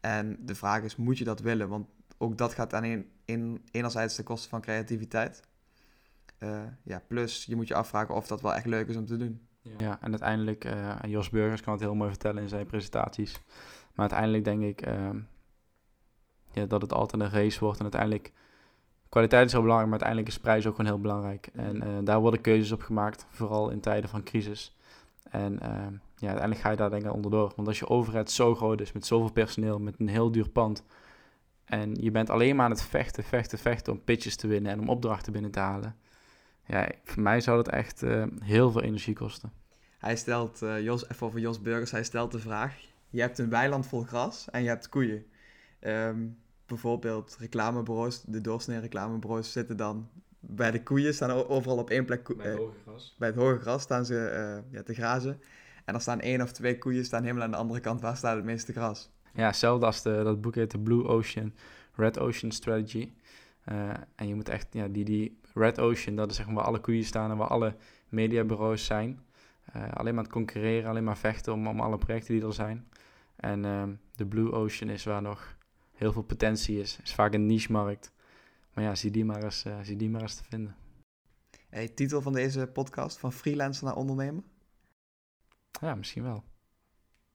En 0.00 0.36
de 0.40 0.54
vraag 0.54 0.82
is, 0.82 0.96
moet 0.96 1.18
je 1.18 1.24
dat 1.24 1.40
willen? 1.40 1.68
Want 1.68 1.88
ook 2.18 2.38
dat 2.38 2.54
gaat 2.54 2.74
aan 2.74 2.84
een, 2.84 3.10
in, 3.24 3.62
enerzijds 3.70 4.14
ten 4.14 4.24
koste 4.24 4.48
van 4.48 4.60
creativiteit. 4.60 5.42
Uh, 6.38 6.62
ja, 6.82 7.02
plus 7.06 7.44
je 7.44 7.56
moet 7.56 7.68
je 7.68 7.74
afvragen 7.74 8.14
of 8.14 8.26
dat 8.26 8.40
wel 8.40 8.54
echt 8.54 8.66
leuk 8.66 8.88
is 8.88 8.96
om 8.96 9.06
te 9.06 9.16
doen. 9.16 9.46
Ja, 9.78 9.98
en 10.00 10.10
uiteindelijk, 10.10 10.64
uh, 10.64 10.94
Jos 11.06 11.30
Burgers 11.30 11.60
kan 11.60 11.72
het 11.72 11.82
heel 11.82 11.94
mooi 11.94 12.10
vertellen 12.10 12.42
in 12.42 12.48
zijn 12.48 12.66
presentaties. 12.66 13.40
Maar 13.94 14.10
uiteindelijk 14.10 14.44
denk 14.44 14.62
ik, 14.62 14.86
uh, 14.86 15.10
ja, 16.52 16.66
dat 16.66 16.82
het 16.82 16.92
altijd 16.92 17.22
een 17.22 17.30
race 17.30 17.60
wordt. 17.60 17.76
En 17.76 17.82
uiteindelijk, 17.82 18.32
kwaliteit 19.08 19.46
is 19.46 19.52
heel 19.52 19.60
belangrijk, 19.60 19.90
maar 19.90 20.00
uiteindelijk 20.00 20.36
is 20.36 20.42
prijs 20.42 20.66
ook 20.66 20.76
gewoon 20.76 20.90
heel 20.90 21.00
belangrijk. 21.00 21.46
En 21.52 21.76
uh, 21.76 21.88
daar 22.04 22.20
worden 22.20 22.40
keuzes 22.40 22.72
op 22.72 22.82
gemaakt, 22.82 23.26
vooral 23.30 23.70
in 23.70 23.80
tijden 23.80 24.10
van 24.10 24.22
crisis. 24.22 24.76
En 25.30 25.52
uh, 25.52 25.68
ja, 26.16 26.28
uiteindelijk 26.28 26.60
ga 26.60 26.70
je 26.70 26.76
daar 26.76 26.90
denk 26.90 27.04
ik 27.04 27.12
onderdoor. 27.12 27.52
Want 27.56 27.68
als 27.68 27.78
je 27.78 27.88
overheid 27.88 28.30
zo 28.30 28.54
groot 28.54 28.80
is, 28.80 28.92
met 28.92 29.06
zoveel 29.06 29.32
personeel, 29.32 29.78
met 29.78 29.94
een 29.98 30.08
heel 30.08 30.30
duur 30.30 30.48
pand... 30.48 30.84
en 31.64 31.94
je 31.94 32.10
bent 32.10 32.30
alleen 32.30 32.56
maar 32.56 32.64
aan 32.64 32.70
het 32.70 32.82
vechten, 32.82 33.24
vechten, 33.24 33.58
vechten 33.58 33.92
om 33.92 34.04
pitches 34.04 34.36
te 34.36 34.46
winnen... 34.46 34.72
en 34.72 34.80
om 34.80 34.88
opdrachten 34.88 35.32
binnen 35.32 35.50
te 35.50 35.60
halen... 35.60 35.96
ja, 36.66 36.88
voor 37.04 37.22
mij 37.22 37.40
zou 37.40 37.56
dat 37.56 37.68
echt 37.68 38.02
uh, 38.02 38.24
heel 38.42 38.70
veel 38.70 38.82
energie 38.82 39.14
kosten. 39.14 39.52
Hij 39.98 40.16
stelt, 40.16 40.58
Jos, 40.80 41.08
even 41.08 41.26
over 41.26 41.40
Jos 41.40 41.60
Burgers, 41.60 41.90
hij 41.90 42.04
stelt 42.04 42.32
de 42.32 42.38
vraag... 42.38 42.76
je 43.10 43.20
hebt 43.20 43.38
een 43.38 43.50
weiland 43.50 43.86
vol 43.86 44.02
gras 44.02 44.50
en 44.50 44.62
je 44.62 44.68
hebt 44.68 44.88
koeien... 44.88 45.24
Um, 45.80 46.42
bijvoorbeeld 46.66 47.36
reclamebureaus, 47.40 48.22
de 48.22 48.40
doorsnee 48.40 48.80
reclamebureaus 48.80 49.52
zitten 49.52 49.76
dan 49.76 50.08
bij 50.40 50.70
de 50.70 50.82
koeien, 50.82 51.14
staan 51.14 51.30
overal 51.30 51.78
op 51.78 51.90
één 51.90 52.04
plek. 52.04 52.36
Bij 52.36 52.46
het 52.46 52.58
hoge 52.58 52.78
gras. 52.82 53.14
Bij 53.18 53.28
het 53.28 53.36
hoge 53.36 53.58
gras 53.58 53.82
staan 53.82 54.04
ze 54.04 54.14
uh, 54.14 54.72
ja, 54.72 54.82
te 54.82 54.94
grazen. 54.94 55.40
En 55.84 55.92
dan 55.92 56.00
staan 56.00 56.20
één 56.20 56.42
of 56.42 56.52
twee 56.52 56.78
koeien 56.78 57.04
staan 57.04 57.22
helemaal 57.22 57.42
aan 57.42 57.50
de 57.50 57.56
andere 57.56 57.80
kant. 57.80 58.00
Waar 58.00 58.16
staat 58.16 58.36
het 58.36 58.44
meeste 58.44 58.72
gras? 58.72 59.10
Ja, 59.34 59.46
hetzelfde 59.46 59.86
als 59.86 60.02
de, 60.02 60.20
dat 60.24 60.40
boek 60.40 60.54
heet 60.54 60.70
de 60.70 60.78
Blue 60.78 61.04
Ocean, 61.04 61.54
Red 61.94 62.18
Ocean 62.18 62.52
Strategy. 62.52 63.12
Uh, 63.68 63.90
en 64.14 64.28
je 64.28 64.34
moet 64.34 64.48
echt, 64.48 64.66
ja, 64.70 64.88
die, 64.88 65.04
die 65.04 65.38
Red 65.54 65.80
Ocean, 65.80 66.16
dat 66.16 66.30
is 66.30 66.36
zeg 66.36 66.46
maar 66.46 66.54
waar 66.54 66.64
alle 66.64 66.80
koeien 66.80 67.04
staan 67.04 67.30
en 67.30 67.36
waar 67.36 67.48
alle 67.48 67.76
mediabureaus 68.08 68.84
zijn. 68.84 69.20
Uh, 69.76 69.92
alleen 69.92 70.14
maar 70.14 70.24
het 70.24 70.32
concurreren, 70.32 70.90
alleen 70.90 71.04
maar 71.04 71.18
vechten 71.18 71.52
om, 71.52 71.66
om 71.66 71.80
alle 71.80 71.98
projecten 71.98 72.34
die 72.34 72.44
er 72.44 72.52
zijn. 72.52 72.88
En 73.36 73.64
ehm, 73.64 73.94
de 74.16 74.26
Blue 74.26 74.52
Ocean 74.52 74.90
is 74.90 75.04
waar 75.04 75.22
nog 75.22 75.56
heel 75.92 76.12
veel 76.12 76.22
potentie 76.22 76.80
is. 76.80 76.98
Is 77.02 77.14
vaak 77.14 77.34
een 77.34 77.46
niche-markt. 77.46 78.12
Maar 78.72 78.84
ja, 78.84 78.94
zie 78.94 79.10
die 79.10 79.24
maar 79.24 79.42
eens, 79.42 79.64
uh, 79.64 79.78
zie 79.82 79.96
die 79.96 80.10
maar 80.10 80.20
eens 80.20 80.34
te 80.34 80.44
vinden. 80.44 80.76
Hey, 81.68 81.88
titel 81.88 82.22
van 82.22 82.32
deze 82.32 82.66
podcast, 82.66 83.18
van 83.18 83.32
freelancer 83.32 83.84
naar 83.84 83.96
ondernemer? 83.96 84.42
Ja, 85.80 85.94
misschien 85.94 86.22
wel. 86.22 86.44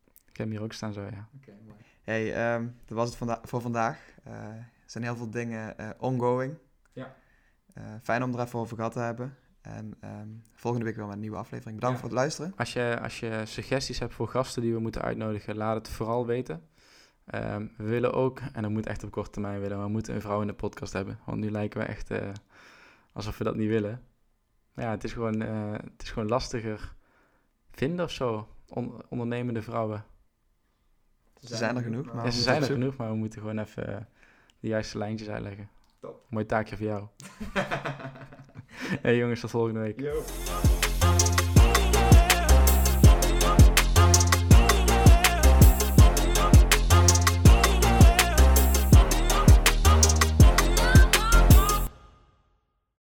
Ik 0.05 0.37
heb 0.37 0.47
hem 0.47 0.49
hier 0.49 0.61
ook 0.61 0.73
staan 0.73 0.93
zo, 0.93 1.01
ja. 1.01 1.29
Oké, 1.35 1.57
mooi. 1.65 1.79
Hey, 2.01 2.55
um, 2.55 2.75
dat 2.85 2.97
was 2.97 3.07
het 3.07 3.17
vanda 3.17 3.39
voor 3.43 3.61
vandaag. 3.61 4.17
Zijn 4.89 5.03
heel 5.03 5.15
veel 5.15 5.29
dingen 5.29 5.73
uh, 5.79 5.89
ongoing. 5.97 6.57
Ja. 6.93 7.15
fijn 8.01 8.23
om 8.23 8.33
er 8.33 8.39
even 8.39 8.59
over 8.59 8.75
gehad 8.75 8.91
te 8.91 8.99
hebben. 8.99 9.35
En 9.61 9.97
um, 10.03 10.43
volgende 10.53 10.85
week 10.85 10.95
weer 10.95 11.05
met 11.05 11.13
een 11.13 11.19
nieuwe 11.19 11.37
aflevering. 11.37 11.75
Bedankt 11.75 11.95
Ja. 11.95 12.01
voor 12.01 12.09
het 12.11 12.19
luisteren. 12.19 12.53
Als 12.55 12.73
je, 12.73 12.99
als 13.01 13.19
je 13.19 13.41
suggesties 13.45 13.99
hebt 13.99 14.13
voor 14.13 14.27
gasten 14.27 14.61
die 14.61 14.73
we 14.73 14.79
moeten 14.79 15.01
uitnodigen, 15.01 15.55
laat 15.55 15.75
het 15.75 15.89
vooral 15.89 16.25
weten. 16.25 16.67
Ehm, 17.25 17.67
we 17.77 17.83
willen 17.83 18.13
ook, 18.13 18.39
en 18.53 18.61
dat 18.61 18.71
moet 18.71 18.85
echt 18.87 19.03
op 19.03 19.11
korte 19.11 19.29
termijn 19.29 19.59
willen, 19.59 19.81
we 19.81 19.87
moeten 19.87 20.15
een 20.15 20.21
vrouw 20.21 20.41
in 20.41 20.47
de 20.47 20.53
podcast 20.53 20.93
hebben. 20.93 21.19
Want 21.25 21.37
nu 21.39 21.51
lijken 21.51 21.79
we 21.79 21.85
echt 21.85 22.11
eh, 22.11 22.29
alsof 23.11 23.37
we 23.37 23.43
dat 23.43 23.55
niet 23.55 23.69
willen. 23.69 24.03
Maar 24.73 24.85
ja, 24.85 24.91
het 24.91 25.03
is 25.03 25.13
gewoon, 25.13 25.41
eh, 25.41 25.71
het 25.71 26.01
is 26.03 26.11
gewoon 26.11 26.29
lastiger 26.29 26.95
vinden 27.71 28.05
of 28.05 28.11
zo. 28.11 28.47
On- 28.67 29.01
ondernemende 29.09 29.61
vrouwen. 29.61 30.05
Ze 31.41 31.55
zijn 31.55 31.75
er 31.75 31.81
genoeg. 31.83 32.05
maar 32.05 32.15
ja, 32.15 32.19
ze 32.19 32.25
moeten 32.25 32.43
zijn 32.43 32.61
er 32.61 32.67
genoeg, 32.67 32.95
maar 32.97 33.09
we 33.09 33.15
moeten 33.15 33.39
gewoon 33.41 33.59
even 33.59 33.87
eh, 33.97 34.05
de 34.59 34.67
juiste 34.67 34.97
lijntjes 34.97 35.29
uitleggen. 35.29 35.69
Top. 35.99 36.21
Mooi 36.29 36.45
taakje 36.45 36.77
voor 36.77 36.85
jou. 36.85 37.07
hey 39.01 39.17
jongens, 39.17 39.39
tot 39.39 39.49
volgende 39.49 39.79
week. 39.79 39.99
Yo. 39.99 40.23